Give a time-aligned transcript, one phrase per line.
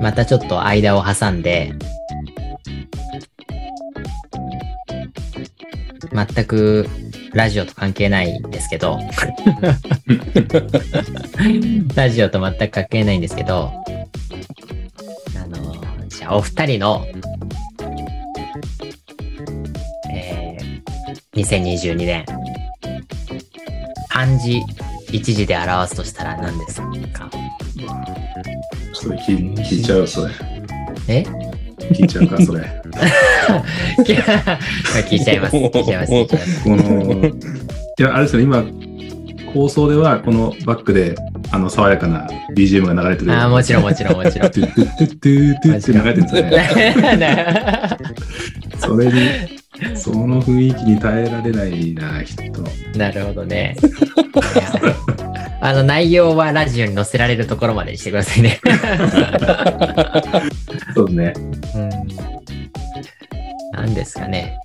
[0.00, 1.72] またちょっと間を挟んで、
[6.12, 6.88] 全く
[7.32, 8.98] ラジオと関係ないんですけど、
[11.94, 13.70] ラジオと全く関係ないんですけど、
[15.36, 15.76] あの、
[16.08, 17.06] じゃあお二人の、
[20.10, 22.24] えー、2022年、
[24.08, 24.60] 漢字
[25.12, 26.80] 一字で表すとしたら何です
[27.12, 27.30] か？
[29.00, 30.34] それ聞聞いちゃう、それ。
[31.08, 31.24] え？
[31.78, 32.60] 聞いちゃうか、それ。
[34.04, 35.56] 聞いちゃいます。
[35.56, 36.64] 聞いちゃいます。
[36.64, 38.62] この、いや、あれですよ、今、
[39.54, 41.14] 放送では、このバックで、
[41.50, 43.32] あの、爽やかな BGM が流れてる。
[43.32, 44.50] あーもちろんもちろんもちろん。
[44.50, 46.42] トゥトゥトゥトゥって流れてるんですよ
[47.16, 47.96] ね。
[48.78, 49.12] それに、
[49.94, 52.62] その雰囲気に耐えられないな、きっと。
[52.98, 53.76] なるほどね。
[55.62, 58.60] あの内容はラジオに載せられるところまでにしてくださいね。
[60.94, 61.32] そうね。
[61.74, 61.90] うん。
[63.72, 64.58] なんですかね。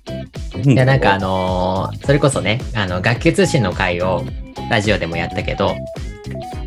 [0.64, 4.24] いや、なんかあのーそれこそね、あの、学級通信の会を
[4.70, 5.76] ラジオでもやったけど、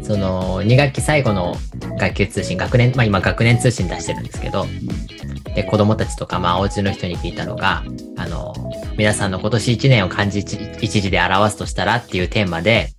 [0.04, 1.56] その、2学期最後の
[1.98, 4.68] 学級通信、学年、まあ今学年通信出してるんですけど、
[5.56, 7.84] で、子供たちとか、まあお家の人に聞いたのが、
[8.16, 8.54] あの、
[8.98, 12.92] 皆さんの今年1年を漢字一一字で表すとしたらっていうテーマで、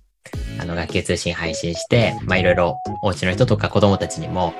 [0.61, 4.53] あの、学級通信配信して、まあいろいろお家の人とか子供たちにも、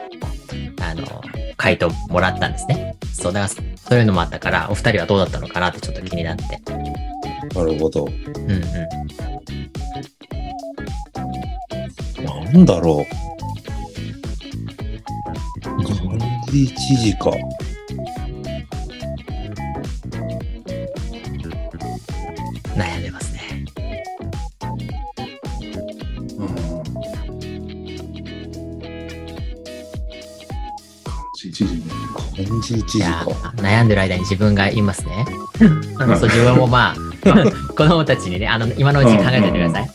[0.82, 1.22] あの、
[1.58, 2.96] 回答もらったんですね。
[3.14, 6.44] そう、だからそういうのもあったから、お二人はどうだったのかなってちょっと気になって。
[7.56, 8.06] なるほど。
[8.06, 8.64] うんうん。
[12.54, 13.06] なんだろう。
[15.62, 17.32] 漢字一字か。
[32.72, 33.54] 漢字一いや字か。
[33.58, 35.26] 悩んでる間に自分が言いますね。
[35.98, 36.96] あのそう自分もまあ、
[37.76, 39.92] 子供たちにね、あの、今のうちに考えておいてください。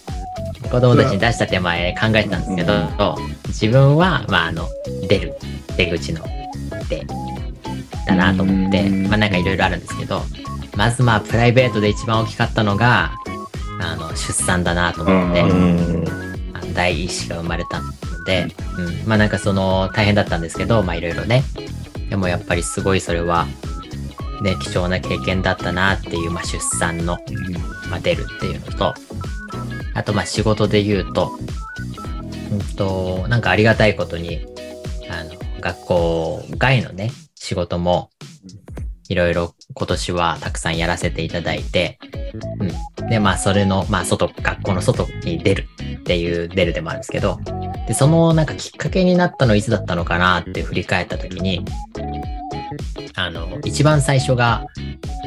[0.71, 3.17] 子供たちに出した手前考えてたんですけど、
[3.49, 4.69] 自分は、まあ、あの、
[5.09, 5.35] 出る、
[5.77, 6.23] 出口の
[6.89, 7.07] 出
[8.07, 10.23] だなと思って、うんまあなんかいろいろあるんですけど、
[10.77, 13.13] まずまあ、プライベートで一番大きかったのが、
[13.81, 16.05] あの、出産だなと思って、ううん。
[16.55, 17.93] あの第一子が生まれたの
[18.25, 18.49] で、
[18.79, 21.45] うん、まあなんかその大変だったんですけど、まあいろいろね。
[22.11, 23.47] でもやっぱりすごいそれは、
[24.43, 27.19] ね、貴重な経験だったなっていう、まあ出産の、
[27.91, 28.95] まあ出るっていうのと、
[29.95, 31.33] あとまあ仕事で言うと、
[32.53, 34.47] うんと、なんかありがたいことに、
[35.11, 38.11] あの、学校外のね、仕事も、
[39.09, 41.99] いろいろ今年はたくさんやらせていただいて、
[43.01, 43.09] うん。
[43.09, 45.69] で、まあそれの、まあ外、学校の外に出る
[45.99, 47.39] っていう出るでもあるんですけど、
[47.87, 51.65] で、そのなんかきっかけになったのいつだったのかなって振り返ったときに、
[53.15, 54.67] あの、一番最初が、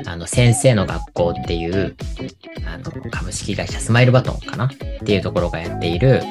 [0.06, 1.96] あの、先生の学校っていう、
[2.66, 4.70] あの、株式会社スマイルバトンかなっ
[5.04, 6.22] ていうところがやっている、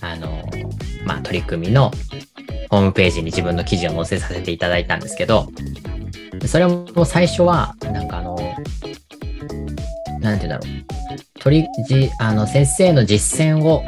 [0.00, 0.44] あの、
[1.04, 1.90] まあ、取り組みの
[2.70, 5.48] ホームページに自分の記事を載せさせていただいたんですけど、
[6.48, 8.36] それも最初は、なんかあの、
[10.20, 11.40] なんて言うんだろう。
[11.40, 13.84] 取り、じ、あの、先生の実践を、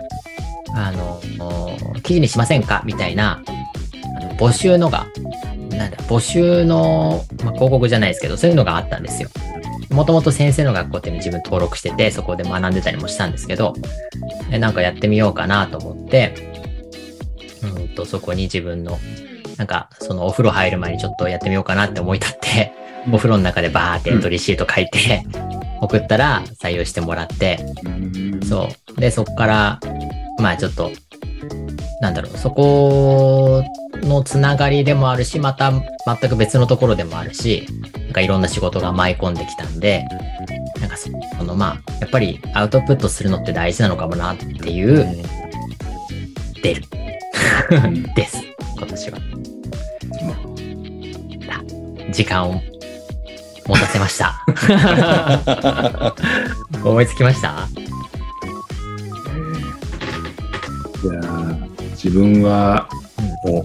[0.75, 1.21] あの、
[2.03, 2.82] 記事にしませんか？
[2.84, 3.43] みたいな、
[4.16, 5.06] あの募集のが、
[5.71, 9.31] なんだ、募集の、まあ、広告じゃないですけど、そういうのがあったんですよ。
[9.91, 13.75] もともと先生の学校っていうの自分登録してて、そこで学んでたりもしたんですけど、
[14.50, 16.34] なんかやってみようかなと思って、
[17.62, 18.98] うんと、そこに自分の、
[19.60, 22.72] なんか、そのお風呂入る前にちょっとやってみようかなって思い立って、
[23.12, 25.22] お風呂の中でバーってエントリーシート書いて、
[25.82, 28.98] 送ったら採用してもらって、うんそう。
[28.98, 29.81] で、そこから、
[30.38, 30.91] まあちょっと、
[32.00, 33.62] なんだろう、そこ
[33.97, 37.66] のつながりでもあるし、また全く別のところでもあるし、
[38.04, 40.06] なんかいろんな仕事が舞い込んできたんで、
[40.80, 45.22] なんかそそのまあ、やっぱりアウトプットするのって大事なのかもなっていう、
[46.63, 46.84] 出る。
[47.71, 48.42] うんです。
[48.80, 49.18] 今年は。
[51.48, 51.62] あ
[52.12, 52.60] 時間を
[53.66, 54.45] 持たせました。
[56.84, 57.68] 思いつきました？
[61.03, 62.89] いやー自分は、
[63.45, 63.65] お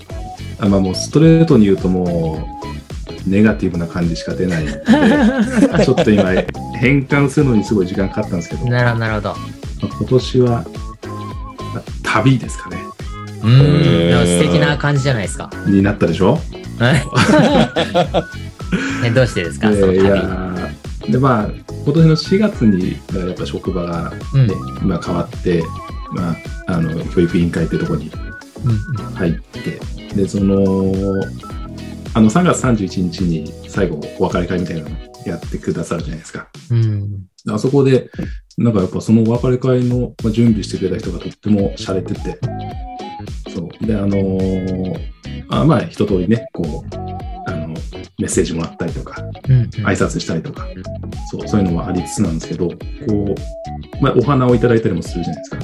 [0.60, 2.48] あまあ、もうストレートに言うとも
[3.26, 4.74] う、ネガティブな感じしか出ないんで、
[5.86, 6.30] ちょっと今、
[6.80, 9.30] 変換するのにすごい時間かかったんですけど、まなるほど、なるほど。
[9.32, 9.36] あ
[9.82, 10.66] 今年は、あ
[12.04, 12.78] 旅ですかね。
[13.46, 14.28] うーん。
[14.28, 15.50] 素敵な感じじゃないですか。
[15.68, 16.40] になったでしょ？
[19.06, 20.06] えどうしてですか、でいその旅。
[20.06, 21.50] やーで、まあ、
[21.86, 25.64] 今年の4月に、やっぱ職場が、うんねまあ、変わって、
[26.14, 26.36] まあ、
[26.68, 28.12] あの、教育委員会ってとこに
[28.66, 29.80] うん入って、
[30.16, 31.14] で、その、
[32.16, 34.96] あの、3月31日に最後、お別れ会みたいなの
[35.28, 36.48] やってくださるじゃないですか。
[36.72, 37.08] うん。
[37.50, 38.10] あそこで、
[38.58, 42.40] なんかやっぱそのお別れ会のまあ準備してくれた人がとっても洒落てて。
[43.86, 45.16] で、あのー
[45.50, 46.96] あまあ、一通りね、こう、
[47.48, 47.76] あの、メ
[48.22, 49.64] ッセージもらったりとか、うん。
[49.86, 50.68] 挨拶したりとか、
[51.32, 52.76] そう、そういうのもありつつなんですけど、こ
[53.08, 53.36] う、
[54.02, 55.60] まあ、お花をいただいたりもするじゃないですか。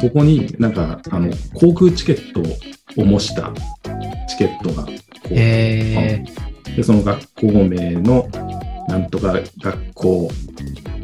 [0.00, 3.52] そこになんか、あの、航空チケットを模した
[4.28, 4.98] チケットが、こう、
[5.30, 6.24] へ
[6.76, 8.28] で、その学校名の、
[8.88, 10.30] なんとか学校、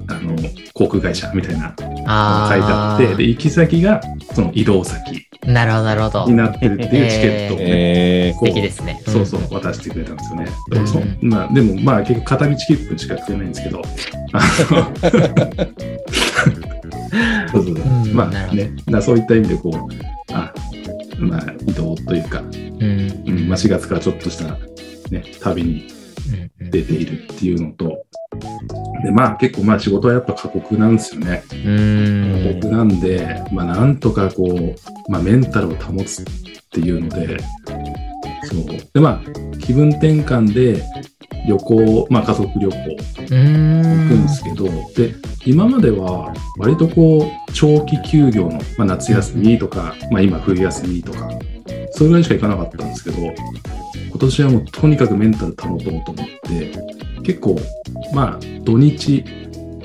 [0.09, 0.37] あの、
[0.75, 4.01] 航空会社みたいな書いてあって、で、行き先が、
[4.35, 5.28] その移動先あ。
[5.47, 6.27] なるほど、なるほど。
[6.27, 6.35] に。
[6.35, 9.03] なってるっていうチケットをね、え素こう敵ですね。
[9.07, 10.47] そうそう、渡してくれたんですよね。
[10.69, 10.75] うん。
[10.75, 11.03] でもそう。
[11.23, 13.83] まあ、でも、まあ、結局、片道切符しかくれないんですけど、
[17.51, 17.85] そうそうそう。
[17.85, 19.75] うんまあね、だからそういった意味で、こう、
[20.33, 20.53] あ、
[21.19, 22.45] まあ、移動というか、う
[22.85, 23.23] ん。
[23.27, 24.59] うんまあ、4月からちょっとした、
[25.11, 25.89] ね、旅に
[26.61, 28.05] 出ているっていうのと、
[29.03, 31.43] で、まあ、結構、まあ、仕事はやっぱ過酷なんですよね。
[31.53, 32.61] うん。
[32.61, 36.25] 過酷なんで、まあ、なんとかこう、まあ、メンタルを保つっ
[36.71, 37.39] ていうので、
[38.45, 38.93] そう。
[38.93, 40.83] で、まあ、気分転換で
[41.47, 44.65] 旅行、まあ、家族旅行う行くんですけど、
[44.95, 45.15] で、
[45.47, 51.31] 今までは割とこう、長期休業の、まあ、夏休みとか、まあ、今冬休みとか、
[51.93, 53.17] それぐらいしか行かなかったんですけど、
[54.11, 56.73] 今年はもうとにかくメンタル保とうと思って、
[57.29, 57.57] 結構、
[58.15, 59.23] まあ、土日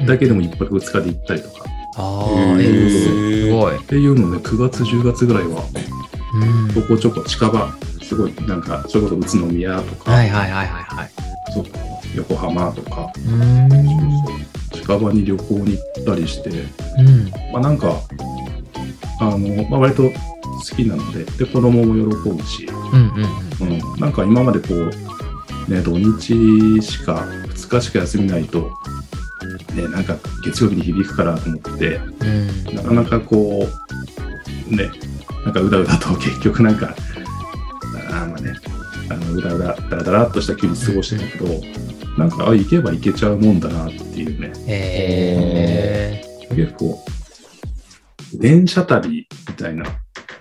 [0.07, 1.66] だけでも1泊2日で行ったりとか、
[1.98, 2.25] あ
[2.56, 3.78] あ、えへーすごい。
[3.78, 5.62] っていうのね、9月、10月ぐらいは、
[6.36, 11.12] うんちょこちょこ近場、すごい、なんか、それこそ宇都宮とか、はいはいはいはいはい。
[11.54, 11.66] そう
[12.16, 13.69] 横浜とか、うーん。
[14.72, 17.30] 近場に旅行に行ったりして、うん。
[17.51, 17.94] まあなんか、
[19.19, 19.38] あの、
[19.69, 20.12] まあ割と好
[20.78, 23.12] きなので、で、子供も喜ぶし、うん
[23.62, 25.12] うんうん、なんか今までこう、
[25.68, 28.71] ね、土日しか、2日しか休みないと、
[29.75, 32.69] ね、なんか月曜日に響くからと思って、うん。
[32.69, 32.75] うん。
[32.75, 33.68] なかなかこ
[34.71, 34.92] う、ね、
[35.45, 36.95] なんかうだうだと結局なんか、
[38.10, 38.54] あーまあね、
[39.10, 41.62] あのうだうだ、だらだらっとした休日過ごしてたけど、
[42.18, 46.21] なんか、あ、行けば行けちゃうもんだなっていうね、え
[46.56, 47.04] 結構、
[48.33, 49.89] 電車旅みたいな、ー。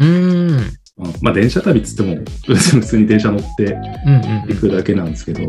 [0.01, 0.05] う
[0.53, 0.82] ん。
[1.05, 1.13] うん。
[1.21, 5.41] まあ電車旅っつっても、 普通に電車乗ってうんうん行くだけなんですけど、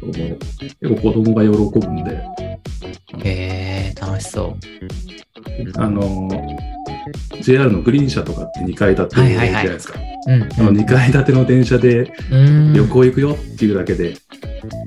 [0.00, 0.12] そう。
[0.12, 2.20] 結構子供が喜ぶんで、
[3.24, 4.56] へえー、楽しそ
[5.76, 6.28] あの、
[7.42, 9.98] JR のグリーン車とかって2階建てじゃないですか。
[10.26, 10.32] う。
[10.32, 10.42] うん。
[10.42, 12.72] あの2階建ての電車でうん。
[12.72, 14.16] 旅行行くよっていうだけで、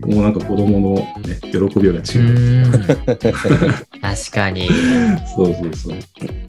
[0.05, 2.21] もうなんか子供の、ね、喜びようが違う。
[2.21, 2.71] うん。
[4.01, 4.69] 確かに。
[5.35, 5.97] そうそうそう。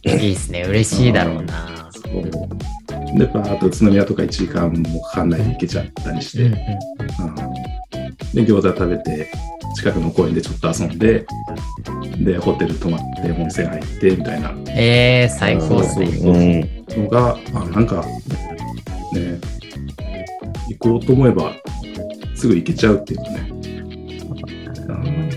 [0.04, 0.64] いいですね。
[0.68, 1.88] 嬉しいだろうな。
[1.92, 6.56] そうで、バーッと宇都宮とか1時間もかかんないで行けちゃったりして、うんうん。
[6.56, 7.72] うん
[8.34, 9.30] で、餃子食べて、
[9.74, 11.26] 近くの公園でちょっと遊んで、
[12.18, 16.06] で、ホテル泊まって、温泉入って、みたいなえー、最高ですね。
[16.06, 17.04] うん。
[17.04, 18.04] のが、あなんか、
[19.12, 19.38] ね、
[20.68, 21.54] 行こうと思えば、
[22.34, 23.48] すぐ行けちゃうっていうかね。
[23.50, 25.28] うん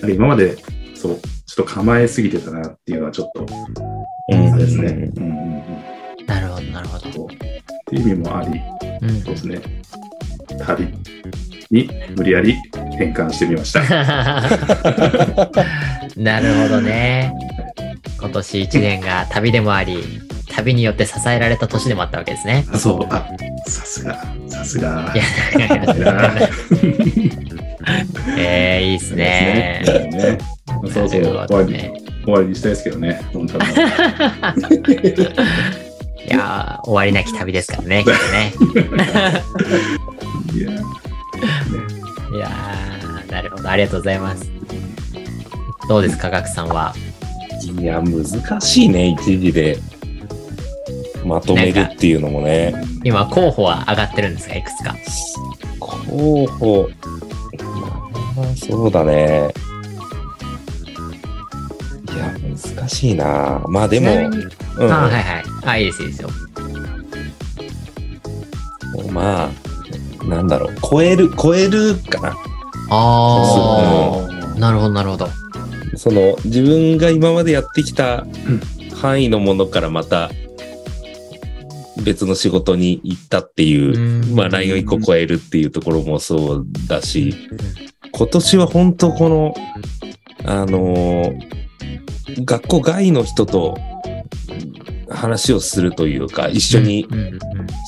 [0.00, 0.56] なんか今まで、
[0.94, 3.46] そう、ちょっと構えすぎてたなっていうのはちょっと、
[4.28, 5.10] ですね。
[5.16, 5.48] うんうんうん
[6.26, 7.24] なるほど、なるほど。
[7.24, 7.28] っ
[7.86, 8.60] ていう意味もあり、
[9.02, 9.60] うんそうですね。
[10.64, 10.88] 旅
[11.70, 12.56] に無理やり
[12.96, 13.82] 変換してみました。
[16.16, 17.32] なるほどね。
[18.18, 20.02] 今年1年が旅でもあり、
[20.50, 22.64] 旅によって支えられた年でもあったわけですね。
[22.72, 23.28] あ、そう、あ、
[23.66, 25.12] さすが、さすが。
[25.14, 25.24] いや
[25.66, 26.48] いやいやいや
[28.36, 29.82] えー、いいですね。
[29.84, 30.38] ね
[30.92, 32.08] そうそう、終わり。
[32.24, 33.64] 終わりにしたいですけどね、本当に。
[36.26, 38.52] いやー終わりなき旅ですからね、きっとね。
[42.34, 42.50] いや、
[43.30, 44.50] なるほど、ありがとうございます。
[45.88, 46.94] どうですか、ガクさんは？
[47.80, 49.78] いや、難しいね、一時で。
[51.24, 52.74] まとめるっていうのもね。
[53.04, 54.94] 今、候補は上がってるんですか、いくつか？
[55.78, 56.88] 候補。
[58.36, 59.52] まあ、そうだね。
[62.14, 62.32] いや、
[62.76, 63.62] 難しいな。
[63.68, 65.44] まあでも、うん、あーはいはい。
[65.64, 66.30] あ、いいです、いいですよ。
[69.10, 69.50] まあ、
[70.28, 72.36] なんだろう、超える、超えるかな。
[72.90, 75.28] あー、なるほど、なるほど。
[75.96, 78.26] その、自分が今までやってきた
[78.94, 80.30] 範囲のものからまた、
[82.02, 84.36] 別の仕事に行ったっていう、うん。
[84.36, 87.34] まあ、ラインを一個超えるっていうところもそうだし、
[88.12, 89.54] 今年は本当この、
[90.44, 91.58] あのー
[92.44, 93.76] 学校外の人と
[95.08, 97.08] 話をするというか、一緒に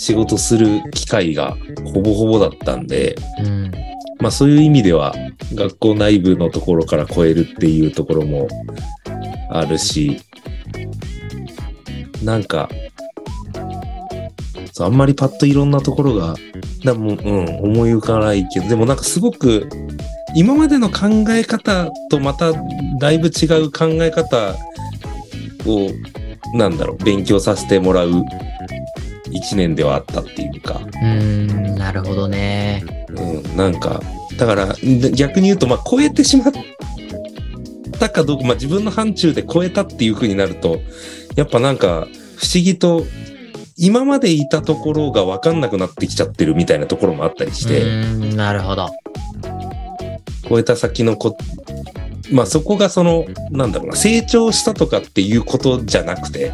[0.01, 1.59] 仕事する機会が
[1.93, 3.71] ほぼほぼだったんで、うん。
[4.19, 5.15] まあそういう意味では
[5.53, 8.49] 学校内部のところから超えるっていうところも
[9.51, 10.23] あるし、
[12.25, 12.71] なんか、
[14.73, 16.35] そうあんまりパッといろんなところが、
[16.83, 19.69] だもう、うん、思い浮かないけど、でもなんかすごく、
[20.35, 22.53] 今までの考え方とまた
[22.99, 24.55] だいぶ違う考え方
[25.67, 25.91] を、
[26.57, 28.25] なんだろう、勉強させてもらう
[29.31, 32.85] 一年ではあったっていうか、うーん、なるほどね。
[33.11, 34.01] うん、なんか、
[34.37, 36.53] だからで逆に言うと、まあ、超えてしまっ
[37.99, 40.81] たかどうか、まあ、自分の範疇で超えたっていう風になると、
[41.37, 42.07] やっぱなんか、
[42.37, 43.05] 不思議と、
[43.77, 48.91] 今までいたところが分かんなくなってきちゃってるみたいなところもあったりしうて、なるほど。
[50.49, 51.37] 超えた先のこ、
[52.33, 56.53] まあそこがその、なんだろうな、成長したとかっていうことじゃなくて、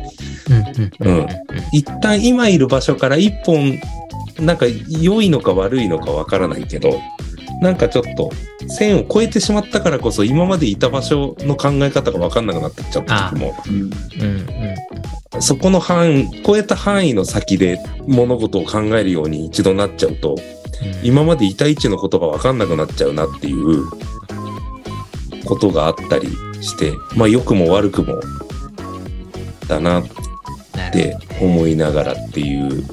[1.00, 1.26] うん、うん、うん。
[1.72, 3.78] 一旦今いる場所から一本、
[4.40, 7.00] なんか良いのか悪いのかわからないけど、
[7.60, 8.30] なんかちょっと
[8.68, 13.90] 線を越えてしまったからこそ今までいた場所の考え方がわかんなくなってきちゃった時も、うんうん、
[15.34, 15.42] うん。
[15.42, 20.36] そこの範囲、超えた範囲の先で物事を考えるように一度なっちゃうと、
[21.02, 23.84] 今までいた位置のことがわかんなくなっちゃうなっていう
[25.46, 26.28] ことがあったり
[26.60, 28.20] して、まあ良くも悪くも
[29.68, 30.04] だなっ
[30.92, 32.84] て思いながらっていう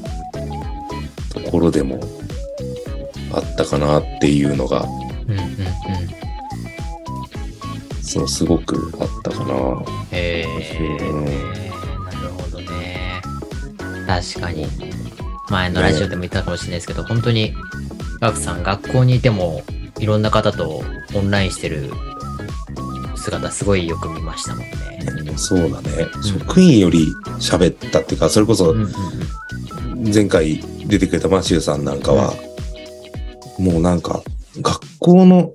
[1.33, 1.99] ところでも
[3.31, 4.83] あったかなっていうのが、
[5.27, 5.43] うん、うん、うん。
[8.01, 9.53] そう、すごくあったかな。
[10.11, 11.31] へえうんな
[12.11, 13.21] るほどね。
[14.05, 14.67] 確かに。
[15.49, 17.53] 前のラジオでも言ったかもしれないですけど、本当に、
[18.21, 19.63] ガクさん、学校にいても、
[19.99, 20.83] いろんな方と
[21.13, 21.91] オンラインしてる
[23.23, 25.33] 姿、すごいよく見ましたもんね。
[25.37, 26.07] そうだね。
[26.21, 27.07] 職員より
[27.39, 28.75] 喋ったっていうか、それこそ
[30.13, 32.33] 前回出てくれたマシューさんなんかは、
[33.57, 34.21] もうなんか、
[34.61, 35.53] 学校の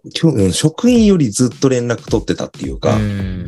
[0.53, 3.45] 職員よりずっと連絡取ってたっていうか、うん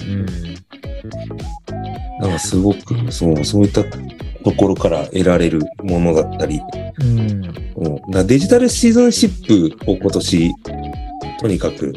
[2.20, 6.60] なんかすごく、そう、そういったところから得られるものだったり、
[7.00, 7.40] うん。
[8.10, 10.50] だデジタルシーズンシップを今年、
[11.40, 11.94] とにかく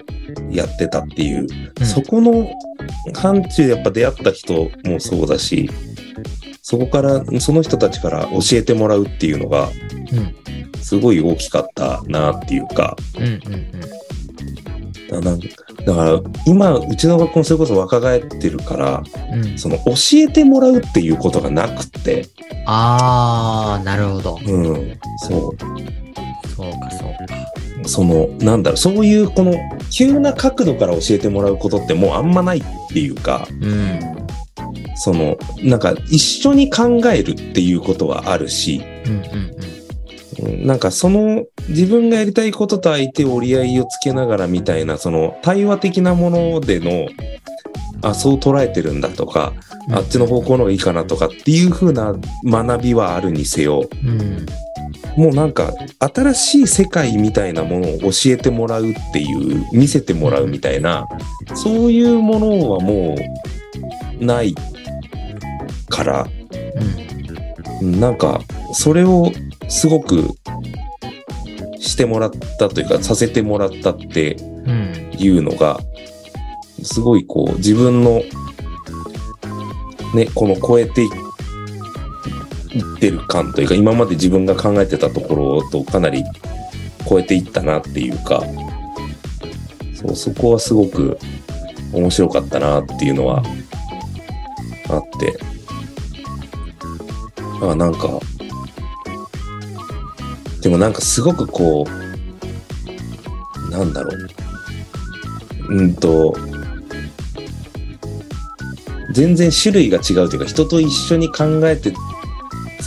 [0.50, 1.48] やってたっていう、
[1.84, 2.50] そこの
[3.14, 5.70] 範疇でやっぱ出会った人もそうだし、
[6.62, 9.70] そこから、その人たちから教えてもらうっていうのが、
[10.14, 10.82] うん。
[10.82, 13.26] すごい大きかったなっていうか、うん。
[13.26, 13.72] うん。
[15.10, 19.46] だなんだから今、うちの学校もそれこそ若返ってるから、うん。
[19.46, 19.58] うん。
[19.58, 22.28] その教えてもらうっていうことがなくって、
[22.66, 24.40] あー、なるほど。
[24.46, 25.58] うん、そう。
[26.56, 27.62] そうか、そうか。
[27.86, 29.53] その、なんだろう、そういうこの
[29.92, 34.00] 急な角度から教えてもらうことってもうあんまないっていうか、うん。
[34.96, 40.68] その、なんか一緒に考えるっていうことはあるし、うん。
[40.68, 47.08] なんかその自分がやりたいことと相手折り合いをつけながらみたいな、その対話的なものでの、
[48.01, 49.53] あ、そう捉えてるんだとか、
[49.88, 49.96] うん。
[49.96, 52.15] あっちの方向の方がいいかなとかっていう風な
[52.46, 54.46] 学びはあるにせよ、うん。
[55.15, 61.08] もうなんか新しい世界みたいなものを教えてもらうっていう、見せてもらうみたいな、
[61.55, 63.15] そういうものはも
[64.20, 64.55] うない
[65.89, 66.27] から、
[67.82, 68.00] うん。
[68.00, 68.41] なんか
[68.74, 69.32] それを
[69.67, 70.29] すごく
[71.79, 75.12] してもらったというか、させてもらったってうん。
[75.17, 75.79] いうのが、
[76.82, 78.24] すごいこう自分の
[80.15, 81.10] ね、この超えてい
[82.80, 86.24] ってる感というか、今まで自分が考えてたところとかなり
[87.08, 88.44] 超えていったなっていうか、
[89.94, 91.18] そう、そこはすごく
[91.92, 93.44] 面白かったなっていうのは
[94.89, 95.38] あって、
[97.62, 98.20] あ、なんか、
[100.62, 104.27] でもなんかすごくこう、なんだろう。
[105.70, 106.36] うんと、
[109.12, 111.94] 全然種類が違うというか、人と一緒に考えて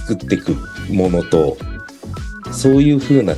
[0.07, 0.55] 作っていく
[0.89, 1.57] ものと、
[2.53, 3.35] そういう風な、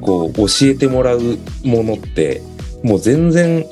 [0.00, 1.20] こう、教えてもらう
[1.62, 2.40] ものって、
[2.82, 3.66] もう全然、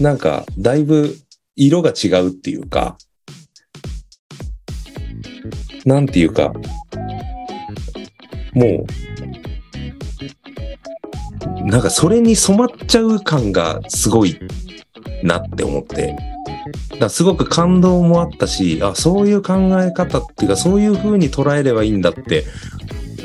[0.00, 1.16] なんか、だいぶ
[1.56, 2.98] 色が違うっていうか、
[5.86, 6.52] なんていうか、
[8.52, 8.84] も
[11.64, 14.38] う、なんかそれに染まっちゃう感がすごい
[15.22, 16.37] なって思って。
[16.98, 22.44] だすごく感動もあったし、あ、そういう考え方っていうか、そういう風に捉えればいいんだって、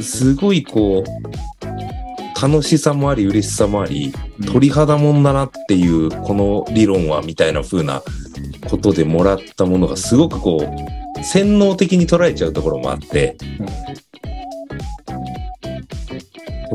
[0.02, 4.14] すごいこう、楽しさもあり、嬉しさもあり、
[4.52, 8.04] 鳥肌もんだなっていう、この理論は、みたいな風な
[8.70, 10.58] ことでもらったものが、すごくこ
[11.20, 13.38] う、洗脳的に捉えちゃうところもあって、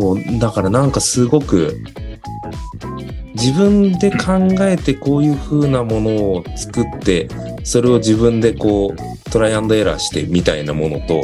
[0.01, 1.77] そうだからなんかすごく、
[3.39, 7.29] 自分で考えてこういう風なものを作って、
[7.63, 11.23] それを自分でこう、トライアンドエラーしてみたいなものと、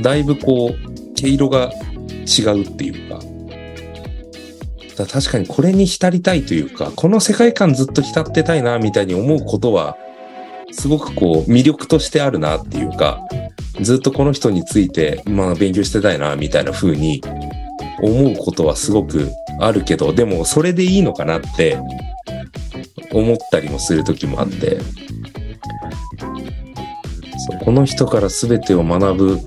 [0.00, 1.70] だいぶこう、毛色が
[2.26, 3.20] 違うっていうか、
[4.96, 9.96] だか確かにこれに浸りたいというか、この世界観ずっと浸ってたいな、みたいに思うことは、
[10.72, 13.20] すごくこう、魅力としてあるなっていうか、
[13.82, 17.22] ずっとこの人について、まあ勉強してたいな、みたいな風に
[18.00, 19.30] 思うことはすごく
[19.60, 21.78] あるけど、でもそれでいいのかなって
[23.12, 24.78] 思ったりもする時もあって、
[27.50, 29.42] そこの人から全てを学ぶっ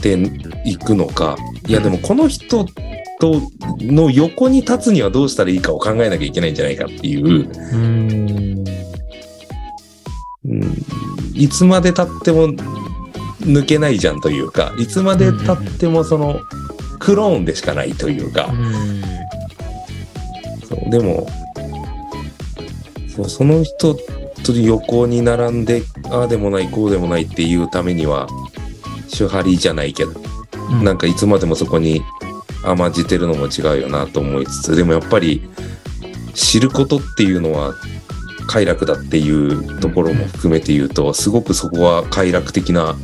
[0.00, 0.18] て
[0.64, 2.64] いくのか、いやでもこの人
[3.20, 3.40] と
[3.80, 8.64] の横に立つにはどうしたらいいかを考えなきゃいけないんじゃないかっていう、うん。
[11.34, 12.48] いつまで経っても
[13.42, 16.40] 抜けないじゃんというか、いつまで経ってもその
[17.02, 19.02] クローンでしかないというか、うん。
[20.64, 21.26] そうでも
[23.14, 23.94] そう、その人
[24.44, 28.28] と横に並んで、ああでもない、こうでもないっていうためには、
[29.10, 30.12] 手張りじゃないけど、
[30.82, 32.02] なんかいつまでもそこに
[32.64, 35.42] 甘じてるのも違うよなと思いつつ、でもやっぱり
[36.34, 37.74] 知ることっていうのは
[38.46, 42.96] 快楽だっていうところも含めて言うと、すごくそこは快楽的な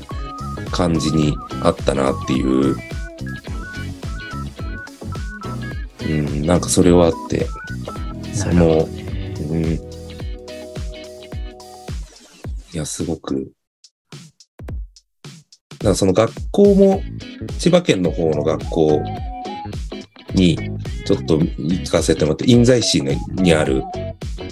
[0.71, 2.76] 感じにあったなっていう、
[6.07, 7.47] うん、なんかそれはあって、
[8.33, 8.88] その、
[9.50, 9.64] うん。
[9.64, 9.81] い
[12.73, 13.52] や、すごく。
[15.78, 17.02] だからその学校も、
[17.59, 19.02] 千葉県の方の学校
[20.35, 20.59] に、
[21.07, 23.02] ちょっと行かせてもらって、印西市
[23.33, 23.83] にある、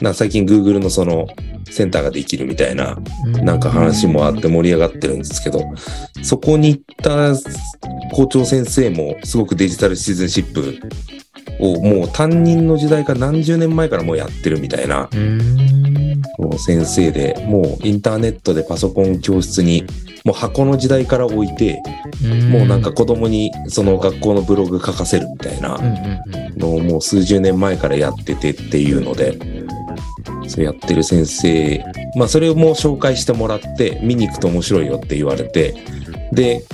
[0.01, 1.27] な最近 Google のその
[1.71, 2.99] センターができるみたいな、
[3.43, 5.63] なんか話もあって盛り上がってるんですけど、
[6.23, 7.35] そこに行った
[8.13, 10.79] 校長先生もすごくデジタルシティズンシップ
[11.61, 16.23] をもう担任の時代から何十年前からもうやってるみたいなうん。
[16.39, 19.85] もう先生で、もうインターネットでパソコン教室に
[20.25, 21.83] もう箱の時代から置いて、
[22.51, 25.79] もうなんか、子供にその学校のブログ書かせるみたいな。
[26.57, 29.39] のをもう数十年前からやっててっていうので、
[30.49, 31.85] それやってる先生、
[32.17, 35.75] まあそれをもう紹介してもらって、見に行くと面白いよって言われて、
[36.33, 36.65] で、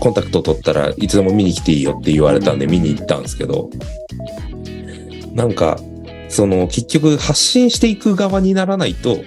[0.00, 3.70] コンタクト取ったらいつでも見に来ていいよって言われたんで見に行ったんですけど、
[5.32, 5.78] なんか、
[6.28, 9.18] その結局発信していく側にならないと、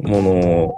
[0.00, 0.74] もの、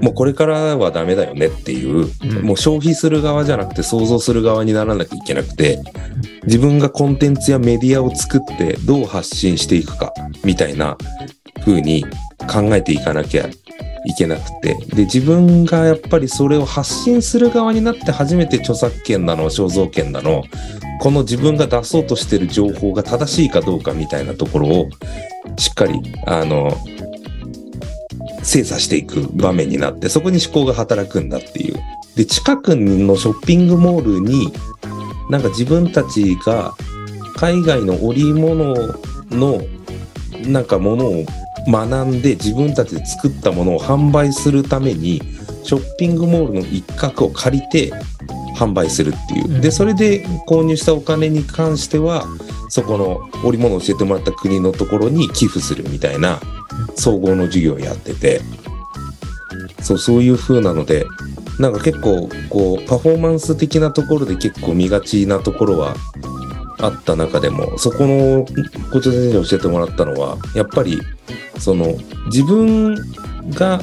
[0.00, 2.42] もうこれからはダメだよねっていう、うん。
[2.42, 5.78] もう消費する側じゃなくて想像する側にならなきゃいけなくて、
[6.44, 10.12] 自分がコンテンツやメディアを作ってどう発信していくか
[10.44, 10.96] みたいな
[11.64, 12.04] 風に
[12.48, 13.48] 考えていかなきゃ
[14.06, 20.44] いけなくて、で、自分がやっぱりそれを発信する側になって初めて著作権なの、肖像権なの、
[21.00, 24.88] この自分が出そうとしてる情報が正しいかどうかみたいなところを
[25.58, 26.76] しっかり、あの、
[28.42, 31.76] 精査していく場面になって、そこに思考が働くんだっていう。
[32.16, 34.52] で、近くのショッピングモールに、
[35.30, 36.74] なんか自分たちが
[37.36, 38.74] 海外の織物
[39.30, 39.62] の
[40.46, 41.24] なんかものを
[41.68, 45.20] 学んで自分たちで作ったものを販売するために
[45.62, 47.92] ショッピングモールの一角を借りて
[48.56, 49.54] 販売するっていう。
[49.54, 52.26] うんで、それで購入したお金に関しては、
[52.68, 56.40] そこの織物を教えてもらった国のところに寄付するみたいな
[56.94, 58.40] 総合の授業やってて、
[59.82, 61.06] そう、そういう風なので、
[61.58, 65.94] なんか結構、こう、パフォーマンス的なところで結構見がちなところは
[66.78, 68.46] あった中でも、そこの
[68.92, 71.00] 校長先生に教えてもらったのは、やっぱり、
[71.58, 72.94] その、自分
[73.50, 73.80] が、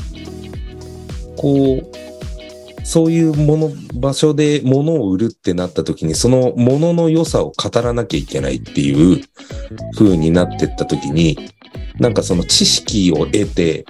[1.35, 1.97] こう、
[2.87, 9.21] そういうもの、場所で物を売るってなった時に、その物の良さを語らなきゃいけないっていう
[9.97, 11.37] 風になってった時に、
[11.99, 13.85] なんかその知識を得て、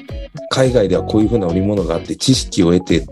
[0.49, 3.05] 海外ではこういう風な織物があって知識を得て、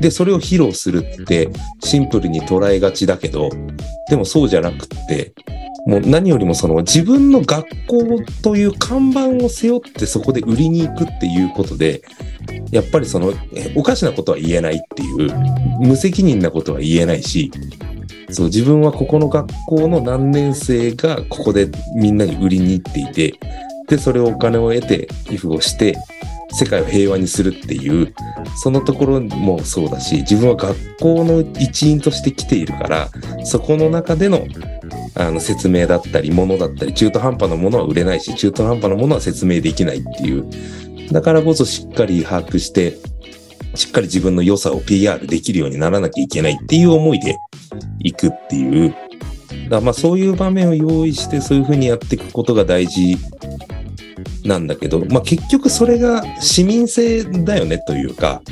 [0.00, 1.48] で、それを披露するって
[1.82, 3.50] シンプルに捉えがちだけど、
[4.08, 5.32] でもそうじゃなくって、
[5.86, 12.02] もう何よりもその自分の学校という看板を背負ってそこで売りに行くっていうことで、
[12.70, 13.32] やっぱりその
[13.74, 15.32] おかしなことは言えないっていう、
[15.80, 17.50] 無責任なことは言えないし、
[18.30, 23.38] そう、自分はここの学校の何年生がここでみんなに売りに行っていて、
[23.88, 25.96] で、それをお金を得て寄付をして、
[26.50, 28.14] 世界を平和にするっていう、
[28.56, 33.08] そのところもそうだし、自分は学校の一員として来ているから、
[33.44, 34.46] そこの中での
[35.14, 40.46] あの説明だったり、ものだったり、中途半端なものは売れないし、中途半端なものは説明できないっていう。
[41.12, 42.96] だからこそしっかり把握して、
[43.74, 47.38] しっかり自分の良さを PR できるようにならなきゃいけないっていう思いで
[48.00, 48.94] いくっていう、
[49.68, 53.16] だまあそういう場面を用意してそういうふうにやっていくことが大事
[54.44, 58.42] なんだけど、まあ結局それが市民性だよねというか、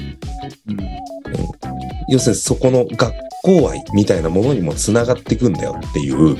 [2.09, 6.37] 要するにそこの学校愛みたいなものにもつながっていくんだよっていう、うん。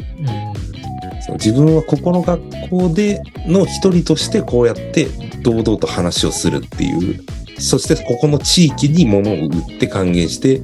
[1.25, 5.07] その自分はここの学校での一人としてこうやって
[5.43, 7.25] 堂々と話をするっていう、
[7.59, 10.61] そしてここの地域に物を売って還元して、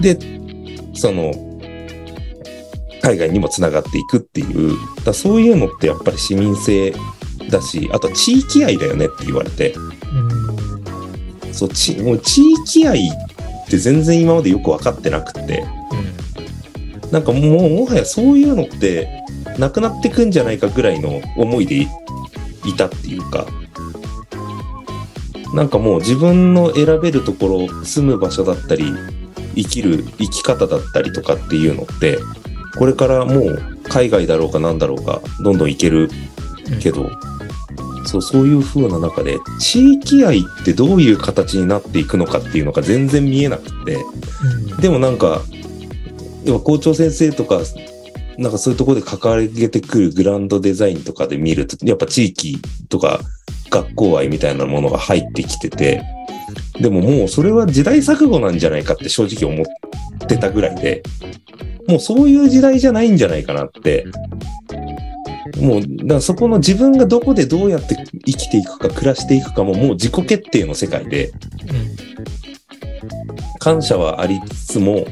[0.00, 0.18] で、
[0.94, 1.32] その、
[3.00, 6.92] 海外にもつながっていくっていう、だそういうのってやっぱり市民性
[7.50, 9.74] だし、あと地域愛だよねって言われて、
[11.52, 15.64] そう、ちもう地域愛って全然今までよく分かってなくって、
[17.10, 19.08] なんかもうもはやそういうのって
[19.58, 21.86] なくなってくんじゃないかぐらいの思いで
[22.64, 23.46] いたっていうか、
[25.54, 28.92] なんかもう自分の選べるところ、住む場所だったり、
[29.54, 32.18] 生きる生き方だったりとかっていうのって、
[32.76, 36.10] これからもう海外だろうかなんだろうか、どんどん行ける
[36.70, 37.10] うんけど、
[38.04, 43.96] そう、そういう風な中で、地域愛ってどういう形になっていくのかっていうのが全然見えなくて、
[44.72, 44.80] うん。
[44.80, 45.42] でもなんか、
[46.44, 47.60] 要は校長先生とか、
[48.38, 52.58] なんかそういうところで掲げてくるグランドデザインとかで見ると、やっぱ地域
[52.88, 53.20] とか
[53.70, 56.02] 学校愛みたいなものが入ってきてて、
[56.80, 61.02] でももうそれは時代錯誤なんじゃないかって正直思ってたぐらいで、
[61.88, 64.06] もうそういう時代じゃないんじゃないかなって、
[65.56, 71.32] もう、だからそこの自分がどこでどうやって生きていくか暮らしていくかももう自己決定の世界で、
[73.58, 75.06] 感謝はありつつも、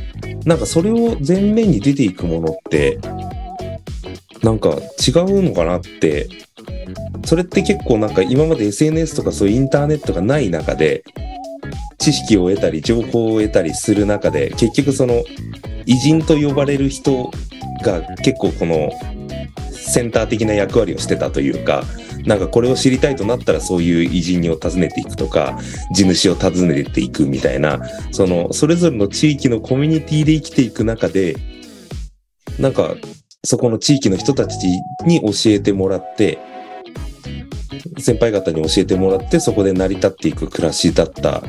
[0.44, 2.98] なんかそれを前面に出ていくものって、
[4.42, 6.28] なんか違うのかなって、
[7.24, 11.02] それって結構なんか今まで SNS とかそういうインターネットがない中で、
[11.98, 15.24] 知識を得たり情報を得たりする中で、結局その
[15.86, 17.30] 偉人と呼ばれる人
[17.82, 18.90] が結構この
[19.86, 21.84] センター的な役割をしてたというか、
[22.24, 25.58] なんかこれを知りたいとなったらそういう偉人を訪ねていくとか、
[25.92, 31.36] 地主を訪ねていくみたいな、その、それぞれの地域のコミュニティで生きていく中で、
[32.58, 32.96] なんか、
[33.44, 34.56] そこの地域の人たち
[35.04, 36.38] に教えてもらって、
[37.98, 41.42] 先輩方に教えてもらって、そこで成り立っていく暮らしだった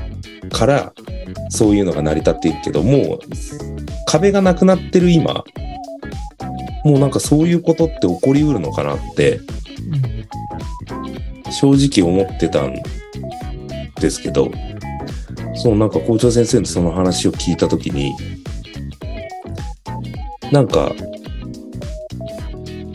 [0.52, 0.94] から、
[1.50, 3.20] そういうのが成り立っていくけど、も、
[4.06, 5.44] 壁がなくなってる今、
[6.84, 9.40] もうなんかそういうことって起こりうるのかなって、
[11.52, 12.76] 正直思ってたん
[14.00, 14.52] ですけど、
[15.56, 18.14] そうなんか校長先生のその話を聞いたときに、
[20.52, 20.94] なんか、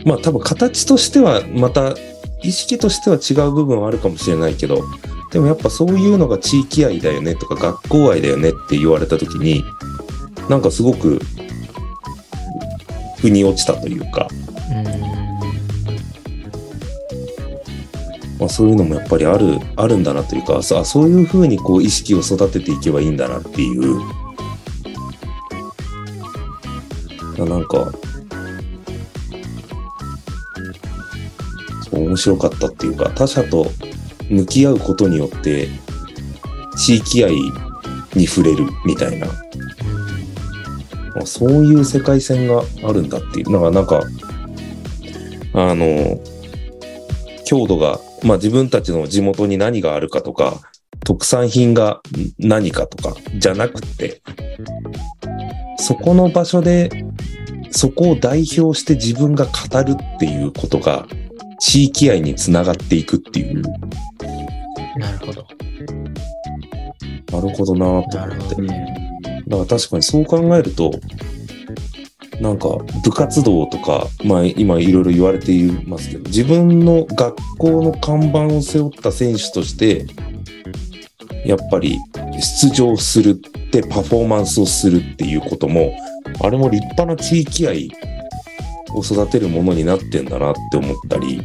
[0.04, 1.94] まあ多分形としてはまた
[2.42, 4.82] 意識としては違う部分はあるかもしれないけど、
[5.32, 9.64] でもやっぱそういうのが地域愛だよねとか学校愛だよねって言われたときに、
[10.48, 11.20] なんかすごく
[13.22, 14.26] 腑に落ちたというか、
[18.40, 24.00] まあ、そういうのもやっぱりある、あるんだなというか、そそういうふうにこう意識を育てていけばいいんだなっていう。
[27.38, 27.92] あなんか、
[31.92, 33.68] 面白かったっていうか、他者と
[34.28, 35.68] 向き合うことによって、
[36.76, 37.32] 地域愛
[38.16, 39.28] に触れるみたいな、
[41.22, 43.50] あそういう世界線があるんだっていう。
[43.50, 44.00] なんか、なんか、
[45.54, 46.20] あの、
[47.44, 50.60] 郷土が、まあ自分たちの地元に何があるかとか、
[51.04, 52.00] 特産品が
[52.38, 54.22] 何かとか、じゃなくて、
[55.78, 56.90] そこの場所で、
[57.70, 61.06] そこを代表して自分が語るっていうことが、
[61.58, 63.62] 地域愛につながっていくっていう、
[64.98, 65.46] なるほど。
[67.32, 68.62] なるほどなぁと思ってなるほど。
[68.62, 69.11] ね。
[69.52, 70.92] だから確かにそう考えると、
[72.40, 72.68] なんか
[73.04, 80.06] 部活動とか、まあ今いろいろ言われていますけど、自分の学校の看板を背負った選手として、
[81.44, 81.98] やっぱり
[82.62, 83.34] 出場するっ
[83.70, 85.92] てパフォーマンスをするっていうことも、
[86.40, 87.90] あれも立派な地域愛
[88.94, 91.42] を育てるものになってんだなって思ったり、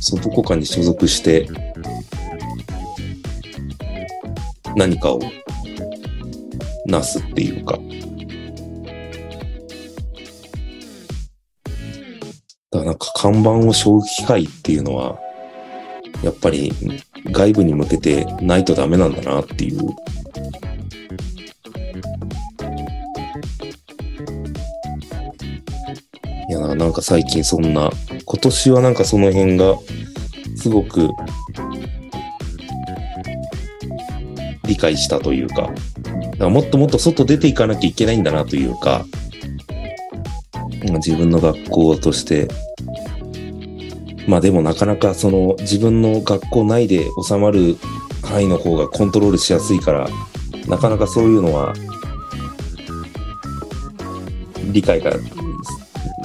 [0.00, 1.46] そう、どこかに所属して、
[4.76, 5.20] 何かを
[6.86, 7.78] なすっていうか。
[12.70, 15.18] だからなんか看板を背負う機会っていうのは、
[16.22, 16.72] やっぱり
[17.26, 19.80] 外部に向けてないとダメなんだなっていう。
[26.48, 27.90] いや、なんか最近そんな、
[28.24, 29.76] 今年はなんかその辺が
[30.56, 31.08] すごく
[34.68, 35.72] 理解したというか、
[36.38, 39.04] からもっともっと外出ていかなきゃいけないんだなというか、
[40.86, 42.48] うん自分の学校として、
[44.28, 47.76] まあでもなかなかその自分の学校内で収まる
[48.22, 50.08] 範囲の方がコントロールしやすいから、
[50.68, 51.74] なかなかそういうのは、
[54.70, 55.12] 理解が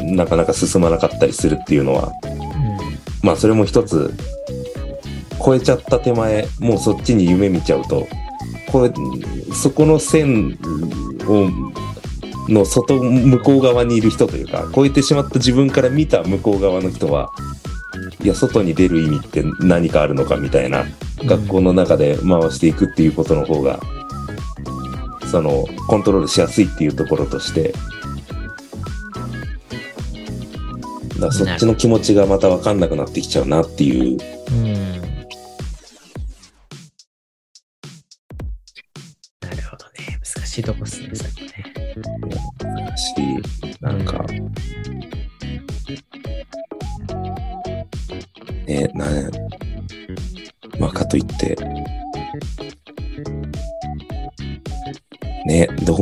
[0.01, 2.11] なかなか進まなかったりするっていうのは、
[3.23, 4.13] まあそれも一つ、
[5.43, 8.07] 超えちゃった手前、もうそっちに夢見ちゃうと、
[8.73, 8.91] これ、
[9.53, 10.57] そこの線
[11.27, 11.47] を、
[12.51, 17.29] の外、向こう側にいる人というか、超えてしまった自分から見た向こう側の人は、
[18.23, 20.85] いや、外に出る意味って何かあるのかみたいな、
[21.23, 23.79] 学校の中で回していくっていうことの方が、
[25.29, 27.75] その、コントロールしやすいっていうところとして、
[31.19, 34.17] だそっちの気持ちがまた分かんなくなってきちゃうなっていう
[34.51, 34.82] うん。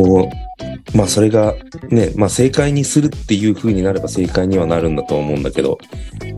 [0.04, 1.56] ね、どう、まあ、それが、
[1.90, 5.78] ね、まあ、正解にするっていう風になれば正解にはなるんだと思うんだけど、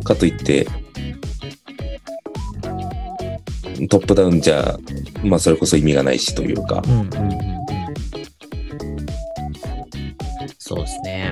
[0.03, 0.67] かといって、
[3.89, 4.77] トップダウンじゃ、
[5.23, 7.09] まあ、それこそ意味がないしというか、うんうん。
[10.59, 11.31] そうですね。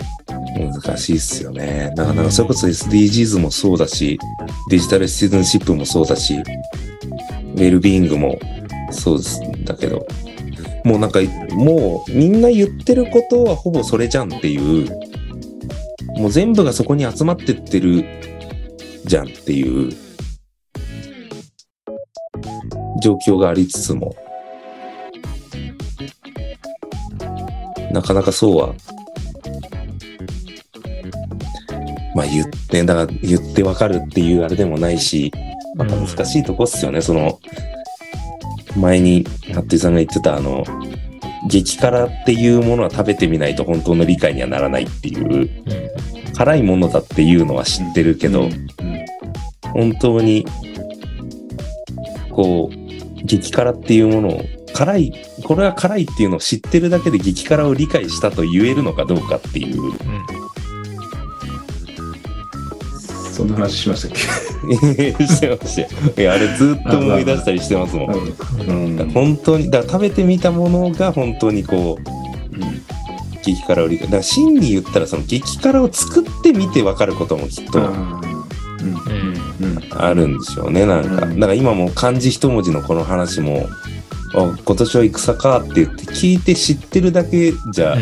[0.57, 1.91] 難しいっすよね。
[1.95, 4.19] だからなんかそれこそ SDGs もそうだし、
[4.69, 8.39] デジタルシティズンシップもそうだし、ウェルビーイングも
[8.91, 9.41] そうです。
[9.63, 10.05] だけど、
[10.83, 11.19] もうなんか、
[11.51, 14.89] もうみんな言ってることはほぼそれじゃんっていう、
[16.19, 18.05] もう全部がそこに集まってってる
[19.05, 19.91] じゃんっていう。
[23.01, 24.15] 状況がありつつも、
[27.91, 28.75] なかなかそうは。
[32.15, 35.31] まあ言って、だから言ってわかるっていうあれでもないし、
[35.75, 37.39] また難しいとこっすよね、その、
[38.75, 40.63] 前に、服部さんが言ってた、あの、
[41.49, 45.49] 激辛っていうものは食べてみないと本当の理解にはならないっていう、うん。
[46.33, 48.67] 辛いものだっていうのは知ってるけど、うん
[49.73, 50.45] 本当に、
[52.29, 54.41] こう、激辛っていうものを、
[54.73, 59.93] 辛い、これは辛いっていうのを知ってるだけで激辛を理解したと言えるのかどうかっていう、うん。
[63.31, 65.87] そんな話しましたっしてましたよ。
[66.17, 68.13] いや、あれずっと思い出したりしてますもん。
[68.13, 72.81] けうん、本当に、だから食べてみたものが本当にこう、うん
[73.43, 74.05] 激辛を理解。
[74.05, 78.21] だから真に言ったらその激辛を作ってみて分かることもきっとうんうん。
[79.61, 81.25] うんあるんでしょうね、なんか。
[81.25, 83.67] うんだから今も漢字一文字のこの話も、
[84.33, 87.97] あ今年は戦かって言って聞いて知ってるだけじゃ、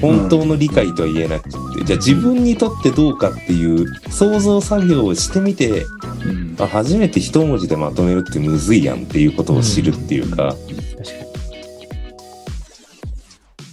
[0.00, 5.84] 本当の理解とは言えなくて、じゃあ自分にとってどうかっていう想像作業をしてみて、
[6.24, 10.70] うんあ初めて一文字でまとめるってむずいやんっていうことを知るっていうか、確か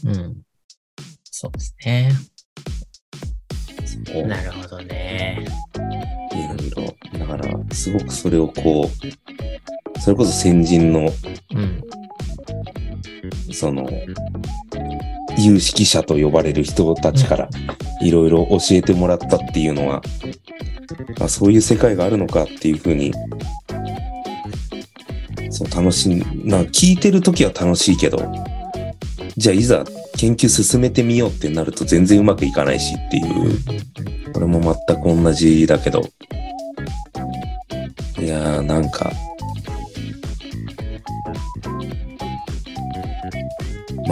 [0.03, 0.13] に。
[0.13, 0.41] うん。
[1.23, 2.11] そうですね。
[4.25, 5.45] なるほどね。
[6.33, 7.19] いろいろ。
[7.19, 11.11] だから、すごくそれをこう、それこそ先人の、
[11.55, 11.81] うん。
[13.51, 13.89] その、
[15.37, 17.49] 有識者と呼ばれる人たちから
[18.01, 20.01] いろいろ教えてもらったっていうのは、
[21.19, 23.13] あそういう世界があるのかっていうふうに、
[25.49, 28.17] そう楽しい、な聞いてるときは楽しいけど、
[29.37, 29.83] じゃあいざ
[30.17, 36.01] 研究進めてみようってなると全然うまくいかないしっていう、これも全く同じだけど、
[38.19, 39.11] いやーなんか、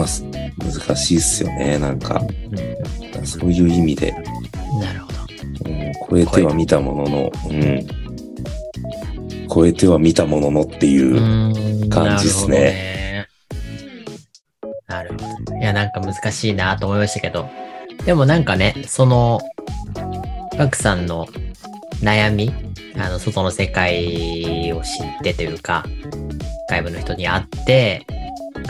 [0.00, 2.22] まあ、す難しいっすよね、なんか。
[3.22, 4.12] そういう意味で、
[4.80, 5.70] なるほど。
[5.70, 7.86] うん、超えては見たものの、うん。
[9.52, 13.26] 超えては見たもののっていう、感じっすね
[14.88, 15.60] なるほどね。
[15.60, 17.50] いや、なんか難しいなと思いましたけど、
[18.06, 19.38] でもなんかね、その、
[20.56, 21.28] ガクさんの
[22.02, 22.54] 悩み、
[22.96, 25.84] あの、外の世界を知ってというか、
[26.70, 28.06] 外部の人に会って、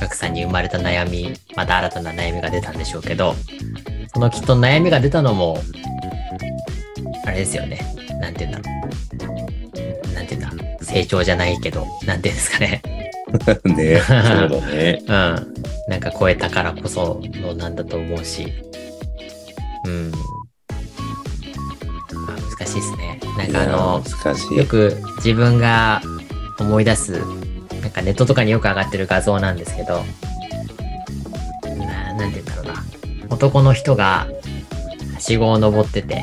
[0.00, 3.34] ガクさんに生まれた悩み、また新たな悩みが出たんでしょうけど、
[4.14, 5.58] そのきっと悩みが出たのも、
[7.26, 7.80] あれですよね。
[8.18, 8.76] なんて言うんだろ
[10.10, 10.14] う。
[10.14, 12.82] なんて言うんだ成長じゃないけど、なんて言うんですかね。
[13.64, 15.02] ね、そうだね。
[15.06, 15.54] うん。
[15.88, 18.52] なんか超えたからこそのなんだと思うし。
[19.84, 20.12] うん。
[22.26, 23.20] あ難しいですね。
[23.36, 24.02] なんかあの。
[24.56, 26.00] よく自分が
[26.58, 27.22] 思い出す、
[27.80, 30.04] なんかネットとかによく上がってる画像なんですけど、
[32.16, 32.84] 何て言うんだろうな
[33.30, 34.28] 男の人が、
[35.14, 36.22] はしごを登ってて、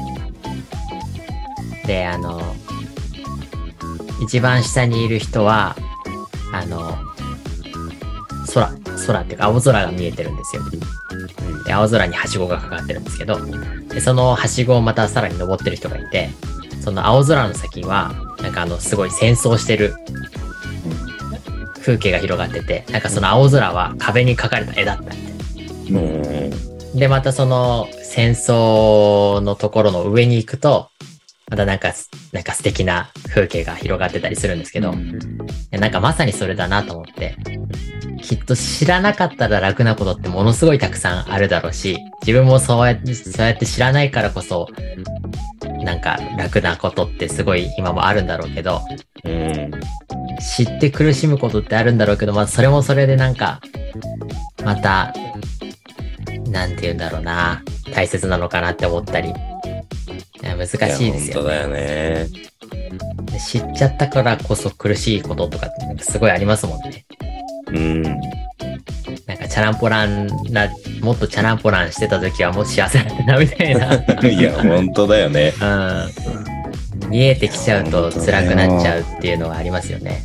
[1.85, 2.55] で、あの、
[4.21, 5.75] 一番下にいる人は、
[6.51, 6.97] あの、
[8.53, 8.71] 空、
[9.05, 10.63] 空っていうか青空が見えてるんですよ。
[11.65, 13.39] で、青空にはしごがかかってるんですけど、
[13.89, 16.29] で、そのはしごをまたさらに登ってる人がいて、
[16.81, 19.95] その青空の先は、なんかあの、すごい戦争してる
[21.87, 26.01] 風景が広がってて、なんかその青空は壁に描かれた絵だったみたいな。
[26.01, 26.99] うん。
[26.99, 30.89] で、またその戦争のところの上に行くと、
[31.49, 31.93] またなんか、
[32.33, 34.95] なんか素敵な風景が広がってたりするんですけど、い
[35.71, 37.37] やなんかまさにそれだなと思って、
[38.21, 44.67] きっと知らなかったら楽なことってものすごいたくさんあるだろうし、自分もそうやって、そうやって知らないからこそ、
[45.83, 48.81] なんか楽なことってすごい今もあるんだろうけど、
[49.23, 49.71] うん。
[50.39, 53.61] 知って苦しむことってあるんだろうけど、まあそれもそれでなんか、
[54.63, 55.13] また、
[56.49, 57.63] なんて言うんだろうな、
[57.93, 59.33] 大切なのかなって思ったり、
[60.43, 61.19] 難しいですよね。
[61.33, 62.27] 本当だよね。
[63.31, 67.05] で知っちゃったからこそ苦しいこととかってすごいありますもんね。
[67.67, 68.03] うん。
[69.25, 70.69] なんかチャランポランな、
[71.01, 73.93] もっとチャランポランしてた時はもう幸せだったなみたいな。
[74.27, 75.53] いや、本当だよね。
[75.61, 77.09] うん。
[77.09, 80.23] 見えてきちゃうと辛くなっちゃうっていうのはありますよね。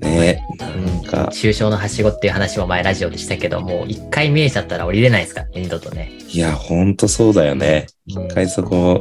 [0.00, 0.44] ね。
[0.60, 6.10] うなんか、抽象のはしごっていう話も前ラジオでしたけど、もう一回見えちゃったら降りれないですからね、二度とね。
[6.28, 7.86] いや、本当そうだよね。
[8.14, 8.98] うん一回そこ、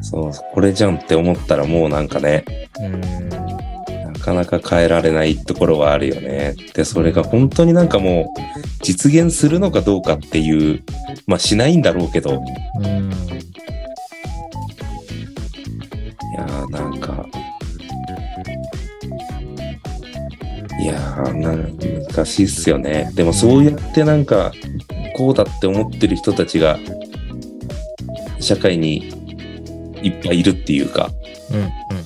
[0.00, 2.44] そう、これじゃんって思ったらもうなんかね、
[2.80, 3.31] うん。
[4.22, 6.54] なかなか変えられないところはあるよね。
[6.74, 8.40] で、それが本当になんかもう、
[8.80, 10.82] 実現するのかどうかっていう、
[11.26, 12.40] まあしないんだろうけど、
[12.78, 12.84] うん。
[12.84, 12.88] い
[16.36, 17.26] やーなんか、
[20.80, 21.56] いやーな
[22.14, 23.10] 難しいっすよね。
[23.16, 24.52] でもそうやってなんか、
[25.16, 26.78] こうだって思ってる人たちが、
[28.38, 28.98] 社会に
[30.00, 31.10] いっぱいいるっていうか、
[31.50, 32.01] うん。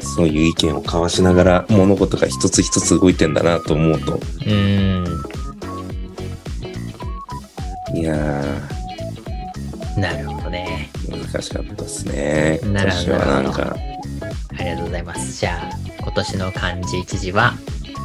[0.00, 5.04] そういう意見を交わしながら物事が一つ一つ動いてんだなと思うと、うん。
[5.04, 5.10] う
[7.92, 7.96] ん。
[7.96, 8.16] いや
[9.96, 10.90] なるほどね。
[11.08, 12.60] ー、難しかったですね。
[12.62, 13.76] 今なるほど年はなんか、
[14.58, 15.40] ありがとうございます。
[15.40, 17.54] じゃあ、今年の漢字一字は、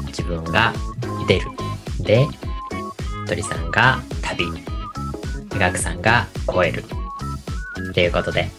[0.08, 0.74] 自分が
[1.28, 1.48] 出る。
[2.02, 2.28] で、
[3.28, 4.46] 鳥さんが旅。
[5.58, 6.84] ガクさんが超える。
[7.92, 8.50] っていうことで。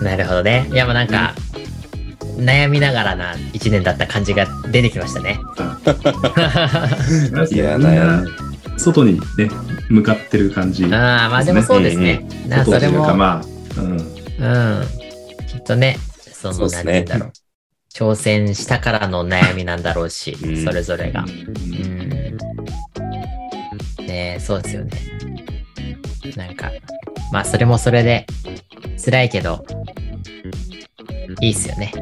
[0.00, 0.68] なるほどね。
[0.72, 1.34] いや、もうなんか、
[2.36, 5.38] 悩みながらな一年だった感じが出てきましたね。
[7.50, 9.50] いやみんな悩外にね、
[9.88, 10.84] 向かってる感じ。
[10.86, 12.24] ああ、まあでもそうですね。
[12.48, 13.42] なそれも、ま
[13.76, 13.90] あ、うん。
[13.90, 13.98] うん。
[15.46, 15.98] きっとね、
[16.32, 17.32] その、そうですねなんて言うんだろう。
[17.94, 21.24] 挑戦したからの悩みなんだろうし、うんそれぞれが。
[21.24, 21.38] ううんん。
[24.06, 24.90] ねえそうですよね。
[26.36, 26.70] なんか、
[27.32, 28.26] まあそれもそれで、
[29.04, 29.64] 辛いけど、
[31.40, 31.92] いいっすよね。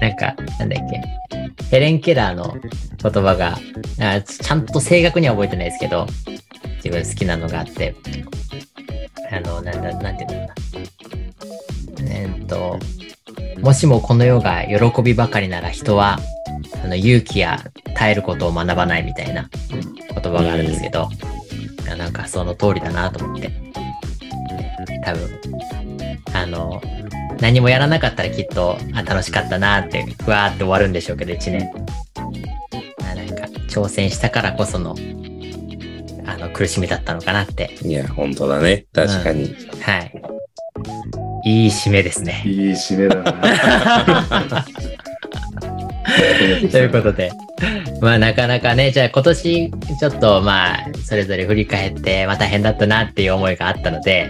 [0.00, 1.02] なんか、なんだっけ。
[1.70, 2.56] ヘレン・ケラーの
[3.02, 3.58] 言葉が、
[4.00, 6.06] あちゃんと正確には覚えてないですけど、
[6.76, 7.94] 自分好きなのがあって、
[9.30, 10.54] あの、なんだ、なんていうんだろうな。
[12.10, 12.78] えーっと、
[13.60, 16.18] もしもこの世が喜びばかりなら人は、
[16.84, 17.58] あの、勇気や
[17.94, 21.08] 耐えることを学ばないみたいな言葉があるんですけど、
[21.90, 23.50] あなんかその通りだなと思って。
[25.04, 25.40] 多分、
[26.46, 26.80] あの、
[27.40, 31.68] 何もやらなかったらきっと、あ、楽しかったなって、ふわーって終わるんでしょうけど、一年。
[33.02, 34.94] あなんか、挑戦したからこその、
[36.24, 37.76] あの、苦しみだったのかなって。
[37.82, 38.86] いや、本当だね。
[38.92, 39.56] 確かに。
[39.80, 40.12] はい。
[41.44, 42.42] いい締めですね。
[42.44, 44.64] いい締めだな。
[46.70, 47.30] ということで、
[48.00, 54.28] まあなかなかね、じゃあ今年ちょっとまあそれぞれ振り返って、まあ大変だったなっていう思いがあったので、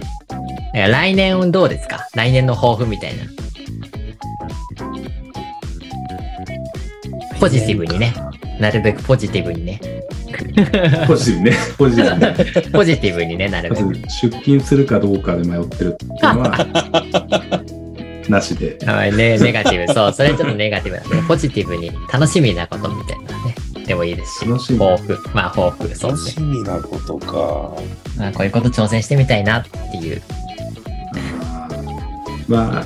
[0.73, 2.07] 来年どうですか？
[2.15, 3.23] 来年の抱負みたいな。
[7.39, 8.13] ポジティブにね。
[8.59, 9.79] なるべくポジティブにね。
[11.07, 11.57] ポジティブね。
[11.77, 12.19] ポジティブ
[12.65, 12.71] ね。
[12.73, 13.93] ポジティブにね、なるまべく。
[13.95, 17.61] ず出勤するかどうかで迷ってるっていうのは、
[18.27, 18.77] なしで。
[18.85, 19.93] あね、ネガティブ。
[19.93, 23.85] そう、それちょっとネガティブなんで、ポジティブに楽しみなことみたいなね。
[23.85, 24.47] でもいいですし。
[24.47, 25.17] 楽しみ抱負。
[25.33, 25.95] まあ抱負。
[25.95, 26.41] そう楽ですね。
[26.41, 27.71] しみなことか。
[28.17, 30.21] まあこういうこと挑戦してみたいなっていう。
[32.47, 32.85] まあ、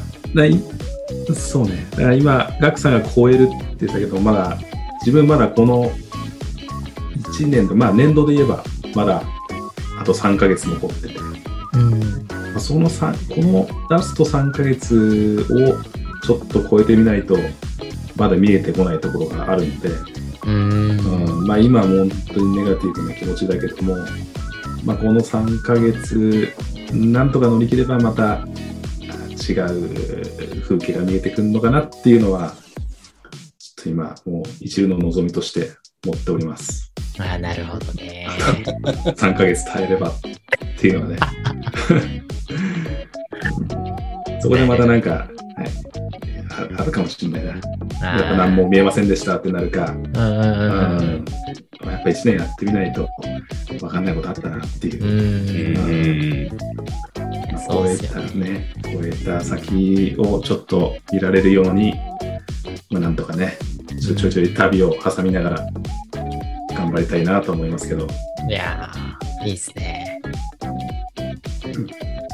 [1.34, 1.86] そうね。
[1.91, 4.57] だから今、ガクさんが超えるって言ったけど、まだ、
[5.01, 5.91] 自分まだこの
[7.32, 8.64] 1年度、まあ年度で言えば、
[8.95, 9.24] まだ
[9.99, 11.16] あと3ヶ月残ってて、
[11.74, 11.99] うん。
[12.28, 17.38] まあその3、このラスト3ヶ月をちょっと超えてみないと、
[18.16, 19.89] まだ見えてこないところがあるんで、
[20.45, 20.51] うん。
[20.51, 23.95] うんうん、まあ今はもう本当にネガティブな気持ちだけども、
[24.84, 26.53] まあこの3ヶ月、
[26.93, 28.45] なんとか乗り切ればまた
[29.41, 32.53] 違う風景が見えてくるのかなっていうのは、
[33.57, 35.71] ちょっと今もう一流の望みとして
[36.05, 36.93] 持っております。
[37.19, 38.27] ああ、なるほどね。
[39.17, 40.13] 3ヶ月耐えればっ
[40.77, 41.17] ていうのはね。
[44.41, 45.21] そこでまたなんか、はい、
[46.49, 47.51] ああるかもしれないな。
[47.51, 47.61] やっ
[48.23, 49.89] ぱ何も見えませんでしたってなるか、やっ
[52.03, 53.07] ぱ1年やってみないと
[53.79, 56.51] 分かんないことあったなっていう
[57.57, 61.93] そうですよね超えた先をちょっと見られるように、
[62.89, 63.57] まあ、なんとかね、
[63.99, 65.67] ちょちょいちょい旅を挟みながら
[66.75, 68.07] 頑張りたいなと思いますけど、
[68.47, 70.21] いやー、いいですね。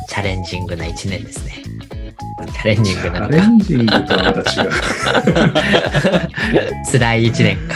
[0.07, 1.63] チャレンジングな一年ですね。
[2.53, 4.69] チャレンジンチグなのャレンジングとはまた違う。
[4.69, 6.29] か。
[6.91, 7.75] 辛い一年か。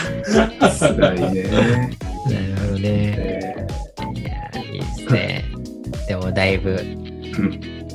[0.80, 1.44] 辛いね。
[1.44, 1.76] なる
[2.68, 2.88] ほどね。
[2.88, 3.66] え
[4.16, 5.46] いやー、いいですね。
[6.08, 7.11] でもだいぶー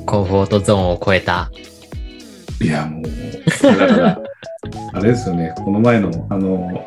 [0.05, 1.51] コンフォートゾーンを超えた。
[2.61, 3.03] いや、もう、
[3.61, 4.21] だから、
[4.93, 6.85] あれですよね、この前の、あの、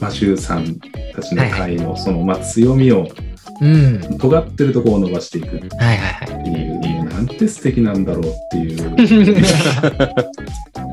[0.00, 0.76] マシューさん
[1.14, 3.08] たちの会の、その、まあ、強みを、
[3.60, 4.18] うん。
[4.18, 6.50] 尖ってるところを伸ばしていくってはいはいはい。
[6.50, 8.90] いう、なんて素敵なんだろうっていう、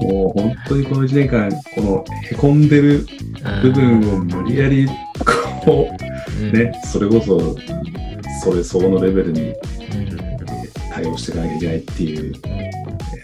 [0.01, 3.05] もう本当にこの1年間、このへこんでる
[3.61, 4.87] 部分を無理やり、
[5.65, 5.89] こ
[6.39, 7.57] うんう、ね、それこそ、
[8.43, 9.53] それ相応のレベルに
[9.95, 10.32] うん
[10.93, 12.31] 対応していかなきゃいけないっていう、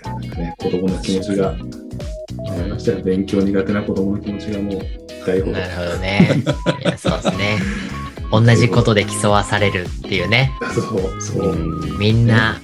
[0.04, 1.56] なんかね、子供の気持ちが、
[2.68, 3.02] ましたよ。
[3.04, 4.82] 勉強苦手な子供の気持ちがもう
[5.26, 5.60] 大な。
[5.60, 6.44] るほどね。
[6.82, 7.60] いや、そうですね。
[8.32, 10.52] 同じことで競わされるっていうね。
[10.74, 12.60] そう、そうう、んみんな、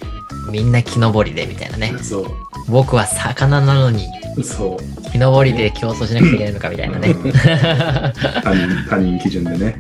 [0.52, 1.94] みんな木登りでみたいなね。
[2.02, 2.26] そう、
[2.70, 4.08] 僕は魚なのに
[4.44, 5.12] そう。
[5.12, 7.10] 木登りで競争しなくちゃいけないのかみたいなね。
[7.10, 7.32] うん
[8.42, 9.80] 他人、他人基準でね。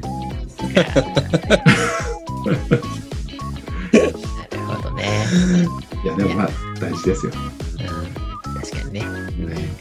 [7.10, 7.32] ですよ。
[7.34, 9.04] うん、確かにね。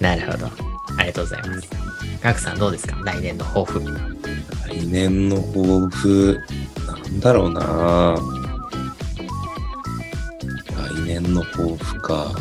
[0.00, 0.46] なるほど。
[0.98, 1.68] ありがとうございます。
[2.22, 2.96] ガクさんどうですか？
[3.04, 3.80] 来年の抱負。
[4.66, 6.40] 来年の抱負、
[6.86, 8.16] なんだろうな
[10.96, 12.34] 来年の抱負か。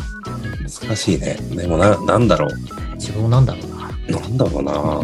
[0.80, 1.36] 難しいね。
[1.50, 2.50] でもな、なんだろう。
[2.94, 4.18] 自分もなんだろうな。
[4.20, 5.02] なんだろうな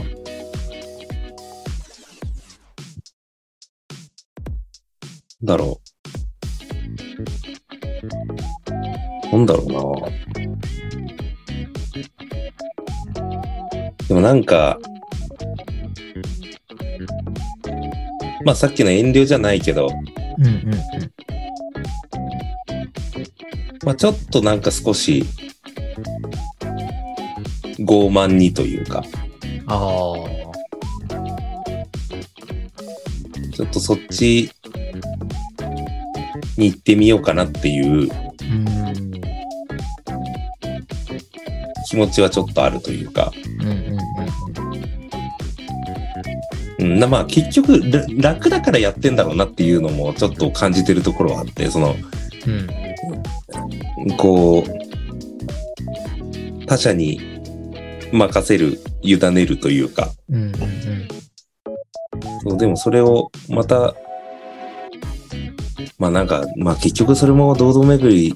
[5.42, 5.89] だろう。
[9.40, 9.80] なんだろうな
[14.08, 14.78] でもなんか、
[18.44, 19.88] まあさっきの遠慮じゃないけど、
[20.38, 20.70] うんうんうん。
[23.84, 25.24] まあちょっとなんか少し、
[27.78, 29.04] 傲慢にというか、
[29.66, 30.40] ああ。
[33.54, 34.50] ちょっとそっち
[36.56, 38.29] に行ってみようかなっていう
[41.90, 43.74] 気持ちはちょっとあるというか、うんうん
[46.78, 51.94] うんまあ結局ら楽だからやってんだろうなっていうのもちょっと感じてるところはあって、その、
[52.46, 54.16] うん。
[54.16, 54.64] こう、
[56.66, 57.20] 他者に
[58.12, 60.52] 任せる、委ねるというか、うんうんうん。
[62.48, 63.94] そうでもそれをまた、
[65.98, 68.34] まあなんか、まあ結局それも堂々巡り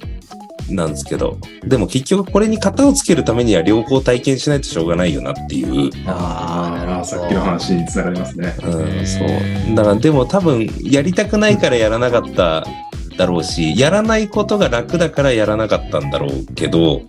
[0.70, 5.90] なんですけど、でも結局これに型をつけるためには両方体験しないとしょうがないよなっていう。
[6.06, 7.04] ああ、なるほど。
[7.04, 8.54] さっきの話につながりますね。
[8.62, 9.74] うん、うんそう。
[9.74, 12.64] だからでも多分やりたくないからやらなかった
[13.16, 17.02] だろうし、やらないことが楽だからやらなかったんだろうけど、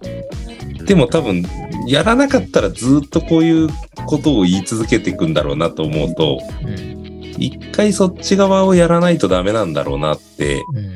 [0.85, 1.43] でも多分
[1.87, 3.69] やらなかったらずっとこういう
[4.05, 6.95] ことを言い続けていくんだろうなと思うと、うん。
[7.37, 10.95] 一回そっち側をやらないとダメなんだろうなってうん。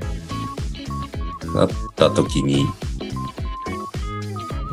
[1.56, 2.66] なった時に、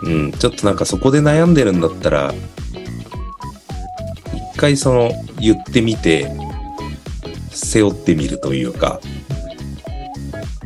[0.03, 2.35] うん、ちょっとなんかそこで悩んでるんだったら、
[4.55, 5.11] 一回その
[5.41, 6.31] 言ってみて、
[7.51, 9.01] 背負ってみるというか、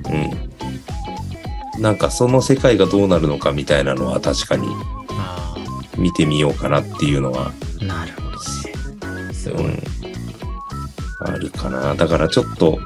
[0.09, 1.83] うん。
[1.83, 4.69] なんかその世界がどうなるのかみたいなのは確かに
[5.11, 5.55] あ
[5.97, 8.23] 見てみようかなっていうのは、あ、なるほ
[9.55, 9.83] どね。
[11.21, 11.95] うん、あるかな。
[11.95, 12.79] だからちょっと、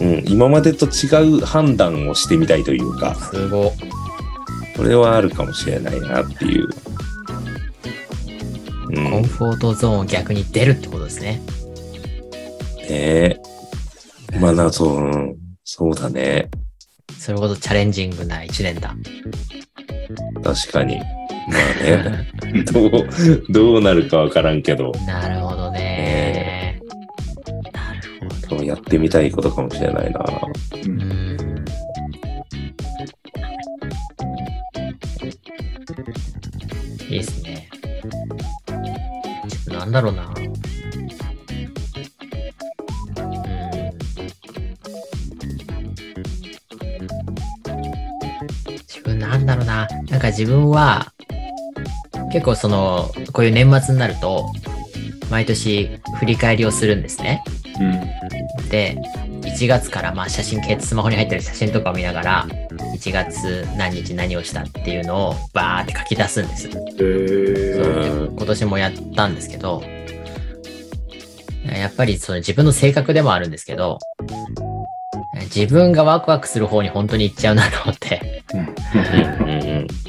[0.00, 3.72] うん、今までと違う判断をしてみたいというか、すご。
[4.76, 6.68] それはあるかもしれないなっていう。
[8.88, 9.10] うん。
[9.10, 11.42] コンねフォートゾーンを逆に出るってことですね。
[12.90, 13.36] え。
[14.40, 16.50] まあな、そう、うん、そうだね。
[17.18, 18.94] それほどチャレンジングな一年だ。
[20.42, 20.98] 確かに。
[20.98, 21.04] ま
[21.56, 22.90] あね、 どう、
[23.50, 26.29] どうなるかわからんけど、 なるほどね。
[28.50, 28.64] なるほど。
[28.64, 30.24] やってみたいことかもしれないな。
[30.74, 31.36] うん。
[37.08, 37.68] いいっすね。
[39.68, 40.34] なんだろうな。
[40.36, 40.52] うん。
[48.66, 49.88] 自分なんだろうな。
[50.08, 51.12] なんか自分は、
[52.32, 54.52] 結構その、こういう年末になると、
[55.30, 57.44] 毎年振り返りをするんですね。
[58.70, 62.46] うんで、1月からまあ写真、スマホに入ってる写真とかを見ながら、
[62.94, 66.68] 1月何日何をしたっていうのをバーって書き出すんです。
[66.68, 69.82] ーうん今年もやったんですけど、
[71.64, 73.98] やっぱりその自分の性格でもあるんですけど、
[75.54, 78.44] 自分がワクワクする方に本当に行っちゃうなと思って、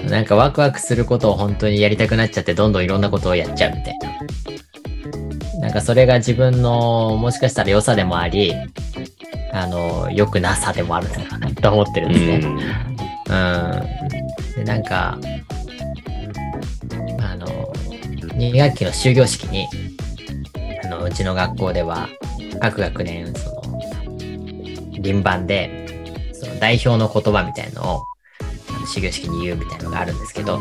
[0.09, 4.10] なんかワクワクすることを本当にやりたくなっちゃって、どんどんいろんなことをやっちゃうみたいな。
[5.71, 8.53] なんかそれが自分のもしかしたら良さでもあり、
[9.53, 12.39] あの、良くなさでもあるんだろうなと思ってるんうですね。
[12.39, 12.43] ん。
[12.43, 12.55] うん。
[14.57, 15.17] で、なんか、
[17.21, 17.47] あの、
[18.35, 19.65] 2学期の終業式に、
[20.83, 22.09] あの、うちの学校では、
[22.59, 23.61] 各学年、その、
[24.99, 28.03] 輪番で、その代表の言葉みたいのを、
[28.75, 30.59] あの終業式に言うみたいなのがあるんですけど、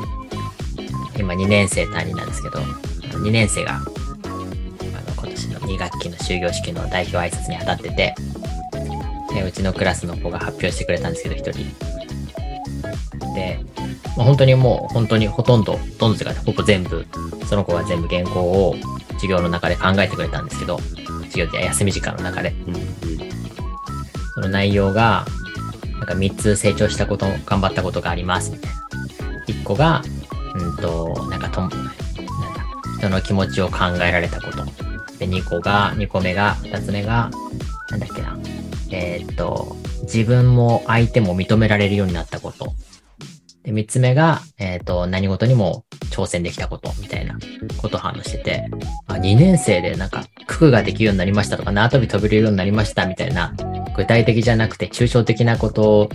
[1.19, 2.61] 今2年生担任なんですけど、
[3.19, 3.81] 2年生が、
[5.71, 8.15] 2学期の終業式の代表挨拶に当たってて、
[9.33, 11.91] でうちのクラスの子が発表してくれたんですけど、一人。
[13.35, 13.61] で、
[14.17, 17.07] まあ、本当にもう、本当にほとんど、ほとんどというか、ほぼ全部、
[17.47, 18.77] その子が全部原稿を
[19.15, 20.79] 授業の中で考えてくれたんですけど、
[21.25, 22.53] 授業で休み時間の中で。
[24.35, 25.27] その内容が、
[25.99, 28.81] なんか3つ成長したこと、頑張ったことがあります、みたいな。
[29.47, 30.03] 1個が、
[30.55, 31.93] うんと、なんかとも、なんだ、
[32.99, 34.80] 人の気持ちを考えられたこと。
[35.21, 37.31] で、2個が、2個目が、2つ目が、
[37.91, 38.39] なんだっけな。
[38.91, 42.73] えーっと、自分も相手も認められるようになったこと。
[43.63, 47.39] で、3つ目が、えーっと、何事にも挑戦できたこと、みたいな
[47.77, 48.71] ことを話してて、
[49.07, 53.53] あ、2年生でなんか、九九ができるようになりましたとか、縄跳び飛べるようになりました、みたいな、
[54.01, 56.11] 具体的じゃなくて抽象的なことを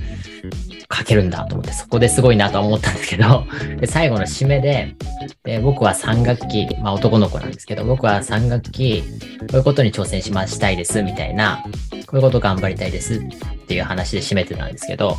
[0.91, 3.45] 書けるんだと思って、そこですごいなとは思ったんですけど、
[3.79, 4.95] で、最後の締めで、
[5.43, 9.03] で僕は3学期、まあ男の子なんですけど、僕は3学期、
[9.41, 11.63] こういうことに挑戦しましたいです、みたいな、
[12.07, 15.15] こういうこと頑張りたいですっていう話で締めてたんですけど、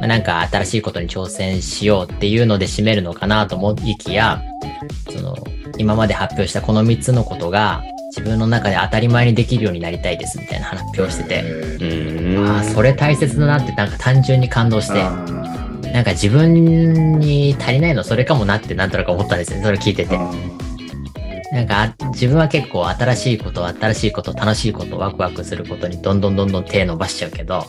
[0.00, 4.42] まあ、なんか新しいことに挑戦しようっていうので締めるのかなと思いきや、
[5.10, 5.36] その、
[5.78, 7.82] 今まで発表したこの3つのことが、
[8.16, 12.46] 自分の中で当たり前にできるようになりたいですみたいな発表をしてて、えうーん。
[12.46, 15.02] ああ、それ大切だなってなんか単純に感動して、
[15.92, 19.64] なんか自分に足りないのそれかもなってなんとなく思ったんですよね。
[19.64, 20.16] それ聞いてて。
[20.16, 20.32] あ
[21.52, 27.64] なんかあ自分は結構新しいこと、新しいこと、楽しいこと、ワクワクすることにどんどんどんどん手伸ばしちゃうけど、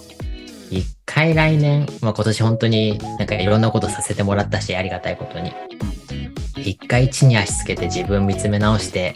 [0.70, 5.54] 一回来年、まあ今年本当になんかいろんなことさせてもらったし、ありがたいことに。
[6.58, 9.14] 一回地に足つけて自分見つめ直して、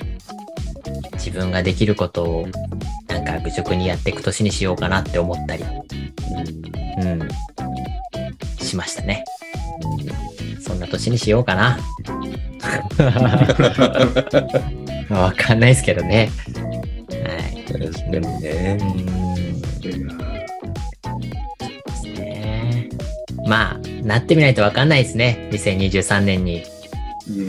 [1.13, 2.47] 自分ができることを
[3.07, 7.27] なんか愚直にやっていく年にしようかなって思ったり、うん、
[8.57, 9.23] しましたね。
[10.59, 11.79] そんな年にしようかな。
[15.09, 16.29] ま あわかんないですけどね。
[17.09, 18.11] はい。
[18.11, 18.77] でもね。
[23.47, 25.49] まあ、なってみないとわかんないですね。
[25.51, 26.63] 2023年に。
[27.27, 27.47] うん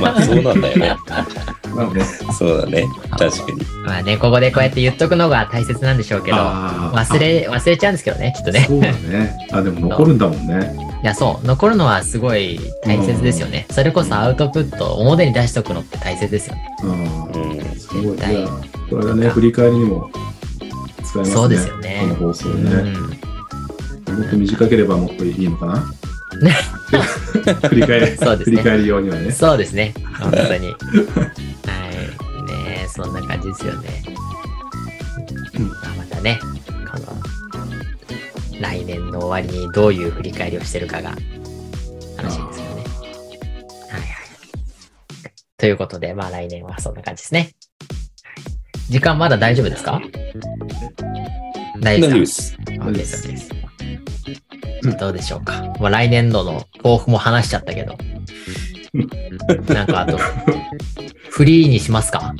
[0.00, 0.96] まあそうなんだよね。
[1.74, 2.86] まあねそうだね。
[3.10, 3.64] 確かに。
[3.84, 8.64] まあね、ここでこうやって言っとくのが大切なんでしょうけど、忘れ、忘れちゃうんですけどね、きっとね。
[8.68, 9.48] そうだね。
[9.52, 10.76] あ、でも残るんだもんね。
[11.02, 13.66] いや、そう、残るのはすごい大切ですよね。
[13.70, 16.76] それこそアウトプット、表に出しとくのって大切ですよね。
[16.84, 16.92] う
[17.38, 17.62] ん
[18.00, 18.16] ごい。
[18.90, 20.10] これがね、振り返りにも
[21.04, 21.34] 使えますね。
[21.34, 22.70] そうですよねこの放送うね。
[22.70, 22.94] ん。
[22.94, 23.08] も
[24.26, 25.92] っと短ければもっといいのかな？
[26.40, 26.56] ね
[27.68, 29.30] 振り返り、そうですね振り返り用にはね。
[29.32, 29.94] そうですね。
[30.20, 30.74] 本当に。
[32.92, 34.04] そんな感じですよね。
[35.54, 36.38] うんまたね、
[36.90, 41.10] この、来年の終わりにどういう振り返りをしてるかが
[42.16, 42.84] 楽しみですよね。
[43.90, 44.10] はいはい。
[45.56, 47.40] ということで、まあ来年はそんな感じですね。
[47.40, 47.52] はい
[48.90, 50.02] 時間まだ大丈夫ですか？
[51.80, 52.56] 大大丈夫でです
[52.92, 53.28] です。
[53.28, 54.96] です。
[54.98, 55.62] どうでしょうか。
[55.80, 57.96] まあ、来年度の抱負も話しちゃったけど。
[58.94, 60.18] なんかあと、
[61.30, 62.34] フリーにしますか？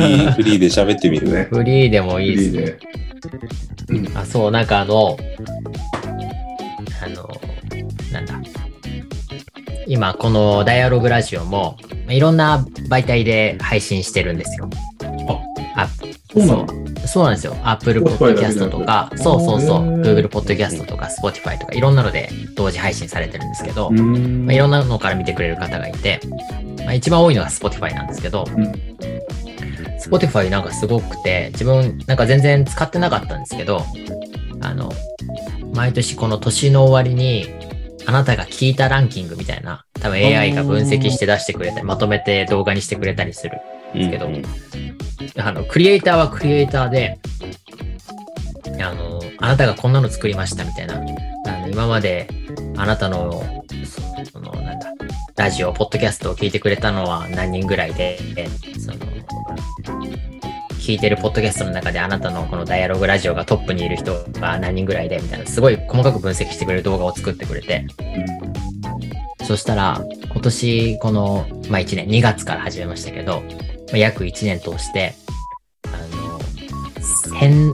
[0.00, 1.30] いいフリーで喋ってみる。
[1.30, 1.48] ね。
[1.50, 2.78] フリーでもフいいですね。
[3.90, 4.08] リーで。
[4.10, 5.16] うんあ、そう、なんかあの、
[7.04, 7.30] あの、
[8.12, 8.40] なんだ。
[9.86, 11.76] 今このダイアログラジオも
[12.08, 14.70] いろんな媒体で配信してるんですよ。
[15.76, 15.88] あ、
[16.32, 16.46] そう。
[16.46, 17.56] なのそうなんですよ。
[17.64, 26.20] Apple Podcast とか、そうそうそう、Google Podcast とか Spotify とかいろんなので同時配信されてるんですけど、まあ、いろんなのから見てくれる方がいて、
[26.84, 28.72] まあ、一番多いのが Spotify なんですけど、うん。
[30.00, 33.84] Spotify なんかすごくて、自分なんか全然使ってなかったんですけど、
[34.60, 34.92] あの、
[35.74, 37.46] 毎年この年の終わりに、
[38.04, 43.58] あなたが聞いたランキングみたいな、多分 AI が分析して出してくれたり、まとめて動画にしてくれたりする。
[43.94, 44.28] ですけど
[45.36, 47.18] あの、クリエイターはクリエイターで、
[48.80, 52.28] あの、あなたがこんなの作りましたみたいな、あの今まで
[52.76, 53.42] あなたの、
[54.32, 54.92] その、なんだ、
[55.36, 58.18] ラジオ、ポッドキャストを聞いてくれたのは何人ぐらいで、
[58.78, 58.96] その、
[60.78, 67.86] 聞いてるポッドキャストの中であなたのこのダイアログラジオがトップにいる人が何人ぐらいで、みたいな、すごい細かく分析してくれる動画を作ってくれて、
[69.44, 73.42] そしたら、今年、この、まあ1年、2月から始めましたけど、
[73.96, 75.14] 約1年通して、
[75.84, 76.40] あの、
[77.38, 77.72] 千、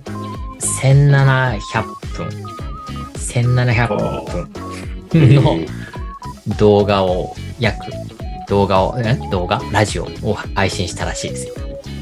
[0.80, 1.82] 1700
[2.16, 2.28] 分、
[3.14, 3.96] 1700
[5.10, 5.58] 分の
[6.58, 7.76] 動画を、約、
[8.48, 9.18] 動画を、え？
[9.30, 9.60] 動画？
[9.72, 11.54] ラジオを配信したらしいですよ。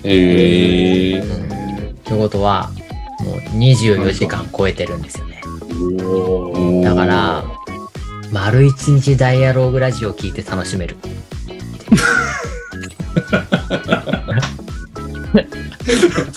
[0.04, 1.24] ええう
[1.92, 1.96] ん。
[2.04, 2.70] ということは、
[3.20, 5.40] もう24時間超えてるんですよね。
[6.82, 7.44] だから、
[8.32, 10.96] 丸一日ダイアローグラジオを聞いて楽しめる。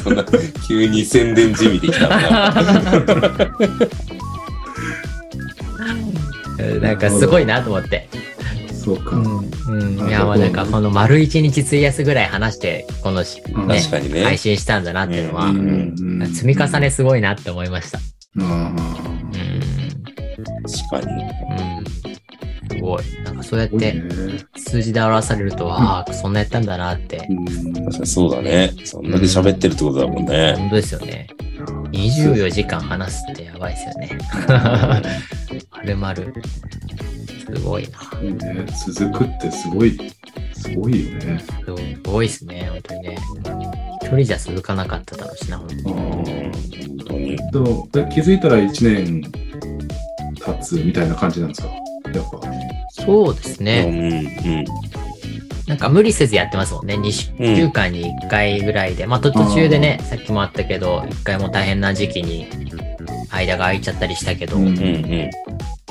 [0.04, 0.26] そんな、
[0.68, 2.54] 急に宣伝地味できたな。
[6.82, 8.10] なんかすごいなと思って。
[8.74, 9.16] そうか。
[9.16, 10.08] うん。
[10.08, 18.00] いや、もうなんかこの丸一日費やすぐらい話して、このし、うんね確かにね配信したんだなっていうのは、ううんん積み重ねすごいなって思いました。
[18.00, 18.02] あ
[18.42, 18.76] うん。
[20.92, 21.24] 確かに。
[21.76, 21.79] うん。
[22.98, 23.24] すごい。
[23.24, 24.04] なんかそうやってね
[24.58, 27.28] 数字で表されると、ああ、そんなやったんだなって。
[27.30, 28.74] うん確かにそうだね。
[28.86, 30.56] そんだけ喋ってるってことだもんね。
[30.58, 31.28] 本当ですよね。
[31.92, 34.18] 24時間話すってやばいですよね。
[35.72, 36.34] まるまる。
[37.46, 38.20] すごいな。
[38.22, 38.66] ね。
[38.94, 39.98] 続くってすごい、
[40.54, 41.40] すごいよね。
[41.40, 41.48] す
[42.04, 43.18] ごいですね、本当にね。
[44.02, 47.38] 一人じゃ続かなかっただろうしな、本当あに。
[47.52, 49.22] でもで気づいたら1年
[50.36, 51.70] 経つみたいな感じなんですか？
[52.18, 52.40] やっぱ。
[52.90, 53.86] そうですうね。
[53.86, 54.66] ん、うん。
[55.68, 56.96] なんか無理せずやってますもんね。
[56.96, 59.06] 2週間に1回ぐらいで。
[59.06, 62.48] まあ途途中でね、さっきもあったけど、1回も大変な時期に
[63.30, 65.30] 間が空いちゃったりしたけど、うんうん、うん。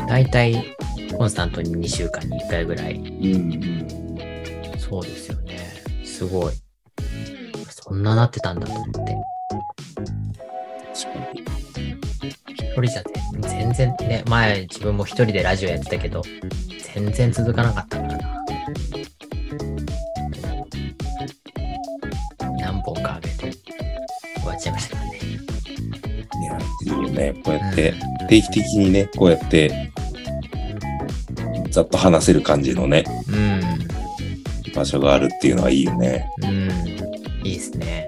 [0.09, 0.75] 大体
[1.17, 2.95] コンスタントに2週間に1回ぐらい。
[2.95, 3.89] うん
[4.79, 5.59] そうですよね。
[6.03, 6.53] すごい。
[7.71, 9.17] そんななってたんだと思って。
[10.95, 11.45] 確かに。
[12.49, 16.23] 一人じゃ全然ね、前自分も一人でラジオやってたけど、
[16.95, 18.35] 全然続かなかったからな。
[22.59, 23.59] 何本か上げて
[24.39, 25.19] 終わっちゃいましたからね。
[26.41, 27.35] いや、いいよね。
[27.45, 27.95] こうやって、
[28.29, 29.93] 定期的にね、こうやって、
[31.71, 33.05] ざっと話せる感じのね、
[34.75, 36.29] 場所があるっていうのはいいよね。
[36.43, 36.49] うん。
[36.49, 37.47] うん。
[37.47, 38.08] いいですね。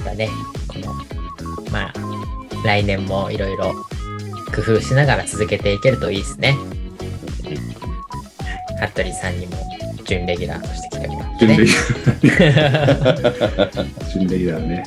[0.00, 0.28] たね、
[0.68, 0.94] この、
[1.70, 1.92] まあ、
[2.64, 3.72] 来年もいろいろ
[4.54, 6.56] 工夫しながら続けていけるといいですね。
[8.92, 9.56] 服部さんにも
[10.04, 11.64] 準レギュラーとして来てもらって準レね。
[11.64, 14.10] ギュラー。
[14.12, 14.84] 準レギュラーね。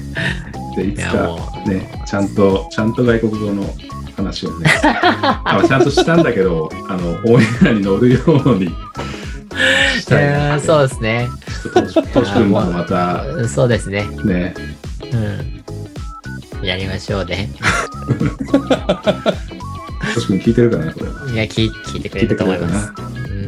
[0.75, 3.75] で、いつかもね、ちゃんと、ちゃんと外国語の
[4.17, 8.67] 話をね、 あちゃんとしたんだけど、あの、オンエアに乗るように
[9.99, 11.29] したいなそうですね。
[11.73, 14.05] とトシトシ君もまたうんそうですね。
[14.25, 14.53] ね、
[15.13, 16.65] うん。
[16.65, 17.49] やりましょうね。
[20.13, 21.31] トシ君聞いてるかな、これは。
[21.31, 22.91] いや、聞い聞いてくれると思います。。
[22.97, 23.03] うん。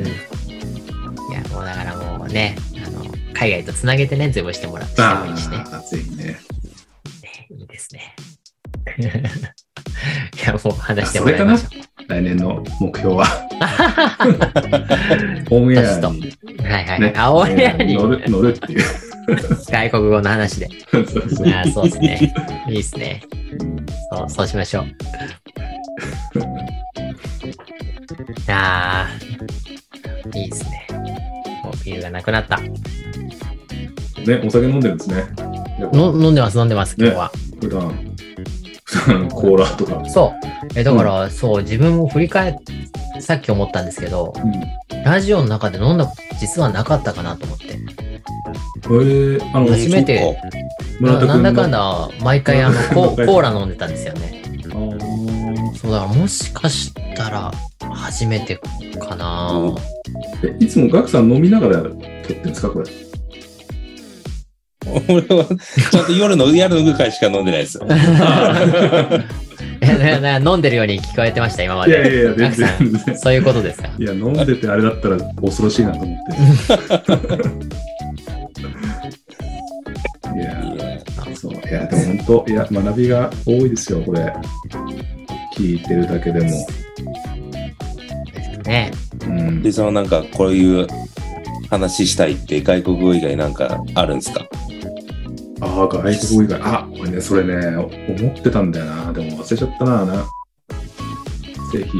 [0.05, 0.09] い
[1.33, 2.55] や、もうだからもうね、
[2.85, 3.03] あの、
[3.33, 5.57] 海外とつなげてね、ズームしてもらってもいいしね。
[5.57, 6.25] ああ、ぜひね。
[6.25, 6.37] ね
[7.49, 8.15] いいですね。
[8.97, 9.03] い
[10.45, 11.69] や、もう話してもらいましょ
[12.07, 13.25] 来年の目標は。
[15.49, 16.63] オンエアに、う。
[16.63, 16.99] はいはい。
[16.99, 18.83] ね、あ、オンエアに乗る乗るっていう。
[19.69, 20.69] 外国語の話で。
[20.91, 22.33] そうそうあそうですね。
[22.69, 23.21] いいですね。
[24.11, 24.85] そう、そうしましょう。
[28.47, 30.87] あー、いいですね。
[31.63, 32.59] もうビールがなくなった。
[32.59, 32.69] ね、
[34.43, 35.23] お酒飲んでるんですね。
[35.93, 37.31] 飲んでます、飲んでます、今日は。
[37.61, 38.14] 普段、普段
[39.33, 40.03] コーラとか。
[40.07, 40.33] そ
[40.75, 40.79] う。
[40.79, 42.55] え、だから、そう、自分も振り返っ、
[43.19, 44.33] さっき思ったんですけど、
[45.03, 47.73] ラジオの中で飲んだこと実はなかったかなと思って。
[47.73, 47.85] うん。
[49.01, 50.37] えー、あの、初めて
[51.01, 54.41] ななんだかんだ、毎回あの コ、コーラ飲んでたんですよね。
[55.81, 57.51] そうだ、もしかしたら
[57.91, 58.59] 初めて
[58.99, 59.49] かな。
[59.51, 59.75] うん
[60.43, 62.85] えいつもガクさん飲みながら撮ってるんですかこれ？
[64.87, 65.45] 俺は、
[65.91, 67.87] ちゃんと夜の、夜のぐらいしか飲んでないですよ。
[70.51, 71.91] 飲んでるように聞こえてました、今まで。
[71.91, 72.69] いやいやいや、全然。
[72.79, 73.89] 全然そういうことですか？
[73.97, 76.33] いや、飲んでてあれだったら恐ろしいなと思って。
[80.35, 81.53] いやいやそう。
[81.53, 84.33] いや、でも本当、いや、学びが多いですよ、これ。
[85.57, 86.67] 聞いてるだけでも。
[88.65, 88.91] ね。
[89.25, 89.61] うん。
[89.61, 90.87] で、そのなんか、こういう
[91.69, 94.45] 話したいって外国語以外なんかあるんですか？
[95.61, 96.59] ああ、外国語以外。
[96.61, 97.87] あ、これね、それね、思
[98.29, 99.13] ってたんだよな。
[99.13, 100.05] でも忘れちゃったな。
[100.05, 100.25] な
[101.71, 101.97] ぜひ。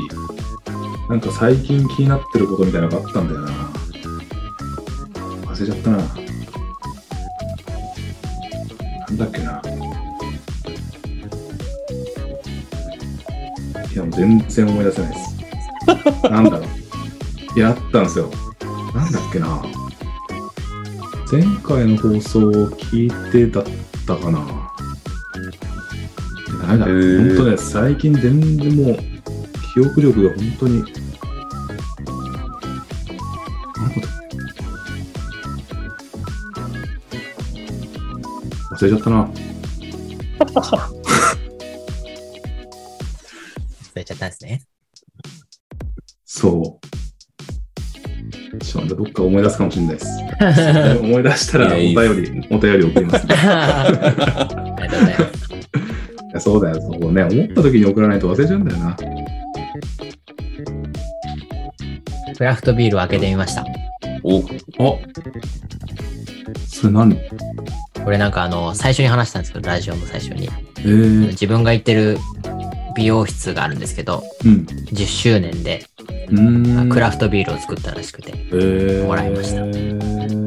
[1.09, 3.51] なんか最近気になってることみたいなのがあったんだよな。
[5.45, 5.97] 忘れちゃったな。
[9.07, 9.61] なんだっけな。
[13.93, 16.29] いや、もう全然思い出せないです。
[16.29, 16.63] なんだろう。
[17.57, 18.29] いや、あったんですよ。
[18.93, 19.63] なんだっけな。
[21.31, 23.63] 前回の放送を聞いてだっ
[24.05, 24.39] たかな。
[26.61, 26.85] ダメだ。
[26.85, 28.97] へー本当ね、最近全然もう、
[29.73, 30.83] 記憶力が本当に。
[38.71, 39.25] 忘れちゃったな。
[43.95, 44.61] 忘れちゃったんですね。
[46.25, 47.04] そう。
[48.59, 50.99] ちょっとどっか思い出すかもしれないです。
[51.01, 53.35] 思い出したらおい便り、お便り送ります、ね。
[53.35, 56.43] ありがとうございます。
[56.43, 57.23] そうだよ、そうね。
[57.23, 58.97] 思った時に送らないと忘れちゃうんだよな。
[62.37, 63.65] クラフトビールを開けてみました。
[64.23, 64.97] お、あ
[66.67, 67.17] それ何？
[68.03, 70.49] これなんかあの、最初に話したんですけど、ラジオの最初に。
[70.79, 72.17] えー、自分が行ってる
[72.95, 74.65] 美容室があるんですけど、うん。
[74.91, 75.85] 10周年で。
[76.89, 80.05] クラフトビールを作ったらしくて、えー、もらいました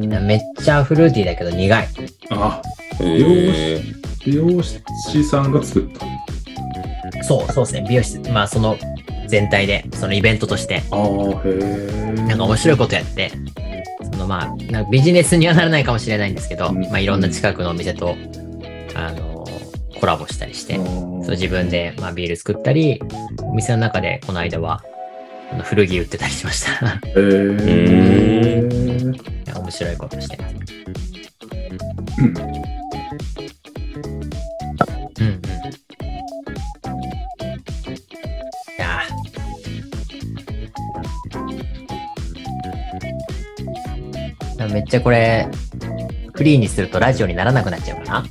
[0.09, 0.19] た。
[0.19, 1.87] めっちゃフルーティーだけど苦い。
[2.31, 2.61] あ、
[3.01, 3.81] え
[4.25, 7.23] 美容師さんが作った。
[7.23, 7.85] そう、そうですね。
[7.87, 8.77] 美容室、まあその
[9.27, 12.13] 全体で、そのイベントとして、ああ、へえ。
[12.27, 13.31] なんか面白いことやって、
[14.11, 18.15] そのまあ、なんかビジネスにはならないかもしれないんですけど、うんまあいろんな近くのお店と、
[18.95, 19.45] あの、
[19.99, 23.01] コラボしたりして、そう自分で、まあ、ビール作ったり、
[23.43, 24.83] お店の中でこの間は
[25.63, 26.71] 古着売ってたりしました。
[26.85, 28.69] いへえ。
[29.45, 30.55] や面白いことしてます。
[32.19, 32.33] うんうん
[35.19, 35.41] うん。
[38.71, 45.47] いやーめっちゃこれ、
[46.33, 48.25] フリーにするとラジオにならなくなっちゃうかな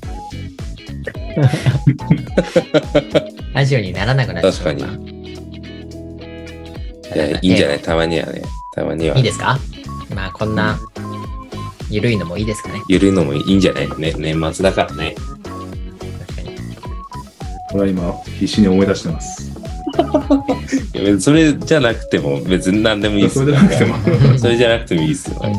[3.55, 5.08] ラジオにならなくなっちゃう確かに。
[7.15, 7.79] いや、いいんじゃない？
[7.81, 8.43] たまにはね。
[8.73, 9.17] たまには。
[9.17, 9.59] いいですか？
[10.15, 10.79] まあこんな、
[11.91, 12.83] ゆるいのもいいですかね。
[12.89, 13.89] ゆるいのもいいんじゃない？
[13.99, 15.15] ね年末だからね。
[16.27, 16.57] 確かに。
[17.71, 19.49] これは今、必死に思い出してます。
[19.49, 24.39] いや別にそれじゃなくても別に何でもいいですよそれじゃなくても。
[24.39, 25.41] それじゃなくてもいいですよ。
[25.43, 25.53] うん